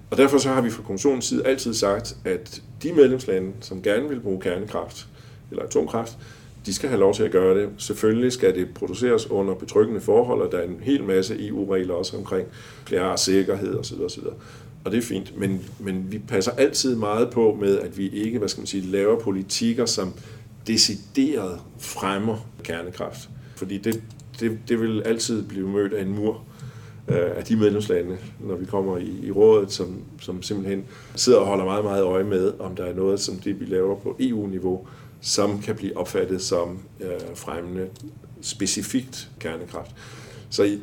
Og 0.10 0.18
derfor 0.18 0.38
så 0.38 0.50
har 0.50 0.62
vi 0.62 0.70
fra 0.70 0.84
kommissionens 0.84 1.26
side 1.26 1.48
altid 1.48 1.74
sagt, 1.74 2.18
at 2.26 2.62
de 2.84 2.94
medlemslande, 2.94 3.52
som 3.62 3.82
gerne 3.82 4.10
vil 4.10 4.20
bruge 4.20 4.42
kernekraft 4.42 5.08
eller 5.52 5.64
atomkraft, 5.64 6.18
de 6.68 6.74
skal 6.74 6.90
have 6.90 7.00
lov 7.00 7.14
til 7.14 7.24
at 7.24 7.32
gøre 7.32 7.62
det. 7.62 7.70
Selvfølgelig 7.78 8.32
skal 8.32 8.56
det 8.56 8.68
produceres 8.76 9.32
under 9.32 9.54
betryggende 9.54 10.02
forhold, 10.02 10.42
og 10.42 10.52
der 10.52 10.58
er 10.58 10.64
en 10.64 10.80
hel 10.82 11.04
masse 11.04 11.48
EU-regler 11.48 11.94
også 11.94 12.18
omkring 12.18 12.48
flere 12.86 13.18
sikkerhed 13.18 13.76
osv. 13.76 14.02
osv. 14.02 14.24
Og 14.86 14.92
det 14.92 14.98
er 14.98 15.02
fint, 15.02 15.40
men, 15.40 15.62
men 15.80 16.12
vi 16.12 16.20
passer 16.20 16.52
altid 16.52 16.96
meget 16.96 17.30
på 17.30 17.58
med, 17.62 17.80
at 17.80 17.98
vi 17.98 18.10
ikke 18.10 18.40
hvad 18.40 18.50
skal 18.50 18.62
man 18.62 18.68
sige, 18.68 18.84
laver 18.84 19.20
politikker, 19.20 19.86
som 19.86 20.14
decideret 20.68 21.60
fremmer 21.80 22.50
kernekraft. 22.64 23.30
Fordi 23.56 23.78
det, 23.78 24.04
det, 24.40 24.60
det 24.70 24.82
vil 24.82 25.02
altid 25.06 25.44
blive 25.44 25.70
mødt 25.70 25.94
af 25.94 26.02
en 26.02 26.16
mur 26.16 26.44
øh, 27.08 27.38
af 27.38 27.44
de 27.44 27.56
medlemslande, 27.56 28.18
når 28.40 28.56
vi 28.56 28.66
kommer 28.66 28.98
i, 28.98 29.20
i 29.24 29.32
rådet, 29.32 29.72
som, 29.72 30.02
som 30.22 30.42
simpelthen 30.42 30.86
sidder 31.16 31.40
og 31.40 31.46
holder 31.46 31.66
meget, 31.66 31.84
meget 31.84 32.04
øje 32.04 32.24
med, 32.24 32.54
om 32.60 32.76
der 32.76 32.86
er 32.86 32.96
noget, 32.96 33.20
som 33.20 33.36
det 33.36 33.60
vi 33.60 33.66
laver 33.66 33.96
på 33.96 34.16
EU-niveau, 34.20 34.88
som 35.28 35.62
kan 35.62 35.76
blive 35.76 35.98
opfattet 35.98 36.42
som 36.42 36.80
øh, 37.00 37.36
fremmende 37.36 37.88
specifikt 38.42 39.30
kernekraft. 39.40 39.92
Så 40.50 40.64
i, 40.64 40.80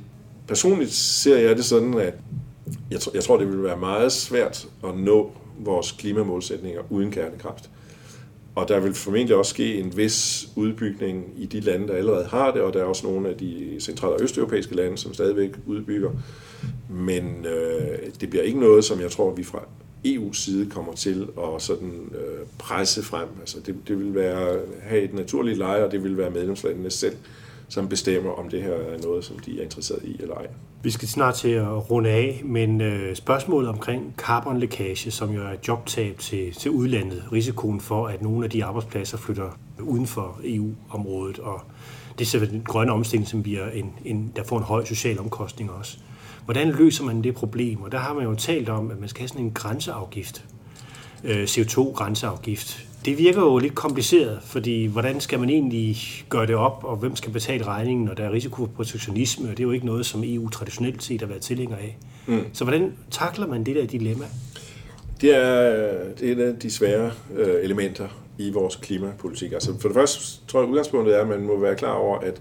personligt 0.48 0.92
ser 0.92 1.38
jeg 1.38 1.56
det 1.56 1.64
sådan, 1.64 1.94
at 1.94 2.14
jeg, 2.90 3.00
jeg 3.14 3.24
tror, 3.24 3.36
det 3.36 3.48
vil 3.48 3.62
være 3.62 3.76
meget 3.76 4.12
svært 4.12 4.68
at 4.84 4.98
nå 4.98 5.32
vores 5.58 5.92
klimamålsætninger 5.92 6.80
uden 6.90 7.10
kernekraft. 7.10 7.70
Og 8.54 8.68
der 8.68 8.80
vil 8.80 8.94
formentlig 8.94 9.36
også 9.36 9.50
ske 9.50 9.78
en 9.78 9.96
vis 9.96 10.48
udbygning 10.56 11.24
i 11.36 11.46
de 11.46 11.60
lande, 11.60 11.88
der 11.88 11.94
allerede 11.94 12.24
har 12.24 12.50
det, 12.50 12.62
og 12.62 12.72
der 12.72 12.80
er 12.80 12.84
også 12.84 13.06
nogle 13.06 13.28
af 13.28 13.36
de 13.36 13.76
central- 13.80 14.12
og 14.12 14.22
østeuropæiske 14.22 14.74
lande, 14.74 14.98
som 14.98 15.14
stadigvæk 15.14 15.50
udbygger. 15.66 16.10
Men 16.90 17.46
øh, 17.46 17.98
det 18.20 18.30
bliver 18.30 18.42
ikke 18.42 18.60
noget, 18.60 18.84
som 18.84 19.00
jeg 19.00 19.10
tror, 19.10 19.34
vi 19.34 19.44
fra 19.44 19.62
EU's 20.06 20.44
side 20.44 20.70
kommer 20.70 20.92
til 20.92 21.28
at 21.38 21.62
sådan, 21.62 22.10
øh, 22.10 22.46
presse 22.58 23.02
frem. 23.02 23.28
Altså 23.40 23.60
det, 23.66 23.76
det 23.88 23.98
vil 23.98 24.14
være 24.14 24.58
have 24.82 25.02
et 25.02 25.14
naturligt 25.14 25.58
leje, 25.58 25.84
og 25.84 25.92
det 25.92 26.04
vil 26.04 26.18
være 26.18 26.30
medlemslandene 26.30 26.90
selv, 26.90 27.16
som 27.68 27.88
bestemmer, 27.88 28.30
om 28.30 28.48
det 28.48 28.62
her 28.62 28.72
er 28.72 29.02
noget, 29.02 29.24
som 29.24 29.38
de 29.38 29.58
er 29.58 29.62
interesseret 29.62 30.02
i 30.04 30.16
eller 30.22 30.34
ej. 30.34 30.46
Vi 30.82 30.90
skal 30.90 31.08
snart 31.08 31.34
til 31.34 31.48
at 31.48 31.90
runde 31.90 32.10
af, 32.10 32.42
men 32.44 32.80
øh, 32.80 33.16
spørgsmålet 33.16 33.68
omkring 33.68 34.14
carbonlækage, 34.16 35.10
som 35.10 35.30
jo 35.30 35.42
er 35.42 35.54
jobtab 35.68 36.18
til, 36.18 36.52
til 36.52 36.70
udlandet, 36.70 37.22
risikoen 37.32 37.80
for, 37.80 38.06
at 38.06 38.22
nogle 38.22 38.44
af 38.44 38.50
de 38.50 38.64
arbejdspladser 38.64 39.18
flytter 39.18 39.58
uden 39.80 40.06
for 40.06 40.40
EU-området, 40.44 41.38
og 41.38 41.60
det 42.18 42.24
er 42.24 42.28
selvfølgelig 42.28 42.60
den 42.60 42.64
grønne 42.64 42.92
omstilling, 42.92 43.28
som 43.28 43.42
bliver 43.42 43.70
en, 43.70 43.92
en, 44.04 44.32
der 44.36 44.42
får 44.44 44.58
en 44.58 44.64
høj 44.64 44.84
social 44.84 45.18
omkostning 45.18 45.70
også. 45.70 45.98
Hvordan 46.44 46.70
løser 46.70 47.04
man 47.04 47.24
det 47.24 47.34
problem? 47.34 47.82
Og 47.82 47.92
der 47.92 47.98
har 47.98 48.14
man 48.14 48.24
jo 48.24 48.34
talt 48.34 48.68
om, 48.68 48.90
at 48.90 49.00
man 49.00 49.08
skal 49.08 49.20
have 49.20 49.28
sådan 49.28 49.44
en 49.44 49.52
grænseafgift, 49.52 50.44
øh, 51.24 51.44
CO2-grænseafgift. 51.44 52.86
Det 53.04 53.18
virker 53.18 53.40
jo 53.40 53.58
lidt 53.58 53.74
kompliceret, 53.74 54.38
fordi 54.42 54.86
hvordan 54.86 55.20
skal 55.20 55.40
man 55.40 55.50
egentlig 55.50 55.98
gøre 56.28 56.46
det 56.46 56.54
op, 56.54 56.84
og 56.84 56.96
hvem 56.96 57.16
skal 57.16 57.32
betale 57.32 57.64
regningen, 57.64 58.04
når 58.04 58.14
der 58.14 58.24
er 58.24 58.32
risiko 58.32 58.56
for 58.56 58.72
protektionisme, 58.76 59.48
og 59.48 59.50
det 59.50 59.60
er 59.60 59.64
jo 59.64 59.70
ikke 59.70 59.86
noget, 59.86 60.06
som 60.06 60.22
EU 60.24 60.48
traditionelt 60.48 61.02
set 61.02 61.20
har 61.20 61.28
været 61.28 61.42
tilhænger 61.42 61.76
af. 61.76 61.98
Mm. 62.26 62.44
Så 62.52 62.64
hvordan 62.64 62.92
takler 63.10 63.46
man 63.46 63.64
det 63.64 63.76
der 63.76 63.86
dilemma? 63.86 64.24
Det 65.20 65.36
er, 65.36 65.94
det 66.20 66.28
er 66.28 66.32
et 66.32 66.40
af 66.40 66.58
de 66.58 66.70
svære 66.70 67.10
øh, 67.36 67.54
elementer 67.62 68.08
i 68.38 68.50
vores 68.50 68.76
klimapolitik. 68.76 69.52
Altså 69.52 69.80
for 69.80 69.88
det 69.88 69.94
første 69.94 70.46
tror 70.48 70.60
jeg, 70.60 70.68
udgangspunktet 70.68 71.16
er, 71.16 71.20
at 71.20 71.28
man 71.28 71.40
må 71.40 71.58
være 71.58 71.76
klar 71.76 71.92
over, 71.92 72.18
at 72.18 72.40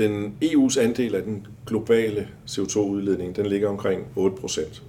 den 0.00 0.34
EU's 0.44 0.80
andel 0.80 1.14
af 1.14 1.22
den 1.22 1.46
globale 1.66 2.28
CO2-udledning, 2.46 3.36
den 3.36 3.46
ligger 3.46 3.68
omkring 3.68 4.06
8 4.16 4.36
procent. 4.36 4.82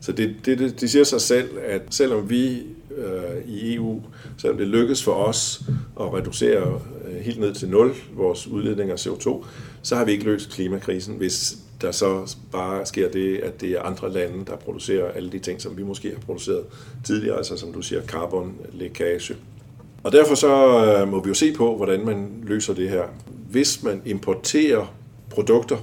Så 0.00 0.12
det, 0.12 0.36
det, 0.44 0.80
det 0.80 0.90
siger 0.90 1.04
sig 1.04 1.20
selv, 1.20 1.48
at 1.64 1.82
selvom 1.90 2.30
vi 2.30 2.62
øh, 2.96 3.48
i 3.48 3.74
EU, 3.74 4.02
selvom 4.38 4.58
det 4.58 4.68
lykkes 4.68 5.02
for 5.02 5.12
os 5.12 5.62
at 6.00 6.14
reducere 6.14 6.80
øh, 7.08 7.20
helt 7.20 7.40
ned 7.40 7.54
til 7.54 7.68
nul 7.68 7.94
vores 8.16 8.46
udledning 8.46 8.90
af 8.90 9.06
CO2, 9.06 9.44
så 9.82 9.96
har 9.96 10.04
vi 10.04 10.12
ikke 10.12 10.24
løst 10.24 10.50
klimakrisen, 10.50 11.14
hvis 11.14 11.56
der 11.80 11.90
så 11.90 12.36
bare 12.52 12.86
sker 12.86 13.10
det, 13.10 13.38
at 13.38 13.60
det 13.60 13.70
er 13.70 13.82
andre 13.82 14.12
lande, 14.12 14.44
der 14.46 14.56
producerer 14.56 15.12
alle 15.12 15.32
de 15.32 15.38
ting, 15.38 15.60
som 15.60 15.76
vi 15.76 15.82
måske 15.82 16.10
har 16.10 16.20
produceret 16.26 16.64
tidligere, 17.04 17.36
altså 17.36 17.56
som 17.56 17.72
du 17.72 17.82
siger, 17.82 18.02
carbon, 18.02 18.54
lækage. 18.72 19.34
Og 20.02 20.12
derfor 20.12 20.34
så 20.34 20.84
øh, 20.84 21.08
må 21.08 21.22
vi 21.22 21.28
jo 21.28 21.34
se 21.34 21.52
på, 21.52 21.76
hvordan 21.76 22.04
man 22.04 22.28
løser 22.42 22.74
det 22.74 22.88
her. 22.88 23.02
Hvis 23.54 23.82
man 23.82 24.02
importerer 24.04 24.94
produkter, 25.30 25.76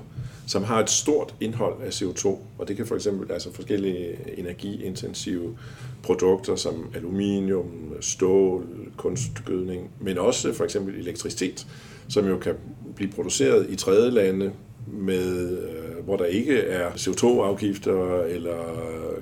som 0.47 0.63
har 0.63 0.79
et 0.79 0.89
stort 0.89 1.35
indhold 1.41 1.81
af 1.83 2.01
CO2, 2.01 2.27
og 2.57 2.67
det 2.67 2.77
kan 2.77 2.87
for 2.87 2.95
eksempel 2.95 3.31
altså 3.31 3.53
forskellige 3.53 4.17
energiintensive 4.37 5.57
produkter 6.03 6.55
som 6.55 6.89
aluminium, 6.95 7.93
stål, 8.01 8.65
kunstgødning, 8.97 9.89
men 9.99 10.17
også 10.17 10.53
for 10.53 10.63
eksempel 10.63 10.95
elektricitet, 10.95 11.67
som 12.07 12.27
jo 12.27 12.37
kan 12.37 12.55
blive 12.95 13.11
produceret 13.11 13.69
i 13.69 13.75
tredje 13.75 14.11
lande 14.11 14.51
med, 14.87 15.57
øh, 15.59 16.03
hvor 16.05 16.17
der 16.17 16.25
ikke 16.25 16.57
er 16.59 16.89
CO2-afgifter 16.89 18.23
eller 18.23 18.57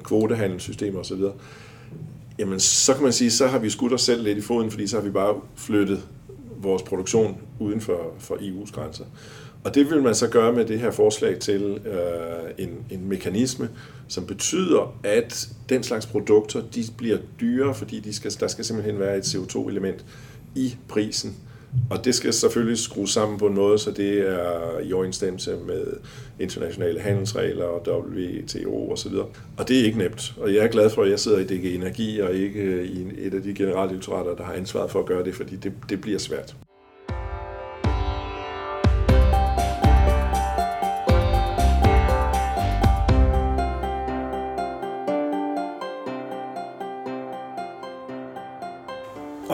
kvotehandelssystemer 0.03 0.99
osv., 0.99 1.21
jamen 2.39 2.59
så 2.59 2.93
kan 2.93 3.03
man 3.03 3.13
sige, 3.13 3.31
så 3.31 3.47
har 3.47 3.59
vi 3.59 3.69
skudt 3.69 3.93
os 3.93 4.01
selv 4.01 4.23
lidt 4.23 4.37
i 4.37 4.41
foden, 4.41 4.71
fordi 4.71 4.87
så 4.87 4.97
har 4.97 5.03
vi 5.03 5.11
bare 5.11 5.35
flyttet 5.55 6.03
vores 6.59 6.81
produktion 6.81 7.37
uden 7.59 7.81
for, 7.81 8.13
for 8.19 8.35
EU's 8.35 8.71
grænser. 8.71 9.05
Og 9.63 9.75
det 9.75 9.89
vil 9.89 10.03
man 10.03 10.15
så 10.15 10.27
gøre 10.27 10.53
med 10.53 10.65
det 10.65 10.79
her 10.79 10.91
forslag 10.91 11.39
til 11.39 11.61
øh, 11.85 12.65
en, 12.65 12.69
en 12.89 13.09
mekanisme, 13.09 13.69
som 14.07 14.25
betyder, 14.25 14.95
at 15.03 15.49
den 15.69 15.83
slags 15.83 16.05
produkter 16.05 16.61
de 16.75 16.83
bliver 16.97 17.17
dyrere, 17.41 17.75
fordi 17.75 17.99
de 17.99 18.13
skal, 18.13 18.31
der 18.39 18.47
skal 18.47 18.65
simpelthen 18.65 18.99
være 18.99 19.17
et 19.17 19.35
CO2-element 19.35 20.05
i 20.55 20.75
prisen. 20.87 21.37
Og 21.89 22.05
det 22.05 22.15
skal 22.15 22.33
selvfølgelig 22.33 22.77
skrues 22.77 23.09
sammen 23.09 23.39
på 23.39 23.47
en 23.47 23.55
måde, 23.55 23.79
så 23.79 23.91
det 23.91 24.29
er 24.29 24.79
i 24.79 24.93
overensstemmelse 24.93 25.57
med 25.67 25.85
internationale 26.39 26.99
handelsregler 26.99 27.65
og 27.65 27.87
WTO 27.87 28.91
osv. 28.91 29.13
Og, 29.13 29.31
og 29.57 29.67
det 29.67 29.79
er 29.79 29.83
ikke 29.83 29.97
nemt. 29.97 30.33
Og 30.37 30.53
jeg 30.53 30.63
er 30.63 30.67
glad 30.67 30.89
for, 30.89 31.03
at 31.03 31.09
jeg 31.09 31.19
sidder 31.19 31.39
i 31.39 31.43
DG 31.43 31.75
Energi 31.75 32.19
og 32.19 32.33
ikke 32.33 32.85
i 32.85 33.07
et 33.17 33.33
af 33.33 33.41
de 33.41 33.53
generaldirektorater, 33.53 34.35
der 34.35 34.43
har 34.43 34.53
ansvaret 34.53 34.91
for 34.91 34.99
at 34.99 35.05
gøre 35.05 35.23
det, 35.23 35.35
fordi 35.35 35.55
det, 35.55 35.73
det 35.89 36.01
bliver 36.01 36.19
svært. 36.19 36.55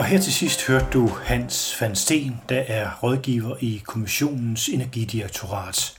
Her 0.06 0.18
til 0.18 0.32
sidst 0.32 0.66
hørte 0.66 0.86
du 0.92 1.06
Hans 1.24 1.76
van 1.80 1.96
Steen, 1.96 2.40
der 2.48 2.62
er 2.68 2.90
rådgiver 3.02 3.56
i 3.60 3.82
Kommissionens 3.86 4.68
Energidirektorat. 4.68 5.94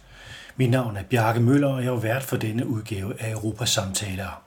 Mit 0.56 0.70
navn 0.70 0.98
er 0.98 1.04
Bjarke 1.04 1.40
Møller, 1.40 1.68
og 1.68 1.84
jeg 1.84 1.90
er 1.90 2.00
vært 2.00 2.24
for 2.24 2.38
denne 2.38 2.68
udgave 2.68 3.22
af 3.22 3.32
Europas 3.32 3.70
Samtaler. 3.70 4.42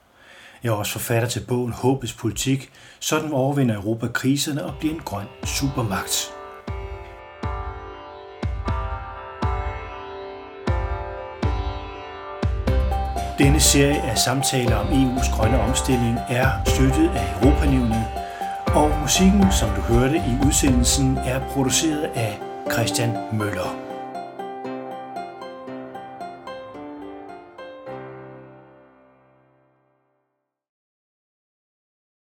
Jeg 0.63 0.71
er 0.71 0.75
også 0.75 0.93
forfatter 0.93 1.29
til 1.29 1.41
bogen 1.49 1.73
Håbets 1.73 2.13
Politik, 2.13 2.71
sådan 3.01 3.33
overvinder 3.33 3.75
Europa 3.75 4.07
kriserne 4.07 4.65
og 4.65 4.75
bliver 4.79 4.95
en 4.95 5.01
grøn 5.01 5.27
supermagt. 5.45 6.33
Denne 13.39 13.61
serie 13.61 14.03
af 14.03 14.19
samtaler 14.19 14.77
om 14.77 14.87
EU's 14.87 15.37
grønne 15.37 15.61
omstilling 15.61 16.19
er 16.29 16.51
støttet 16.67 17.11
af 17.15 17.43
Europanævnet, 17.43 18.20
og 18.75 18.91
musikken, 19.01 19.53
som 19.53 19.69
du 19.77 19.81
hørte 19.81 20.17
i 20.17 20.47
udsendelsen, 20.47 21.19
er 21.19 21.41
produceret 21.53 22.11
af 22.15 22.39
Christian 22.73 23.17
Møller. 23.33 23.90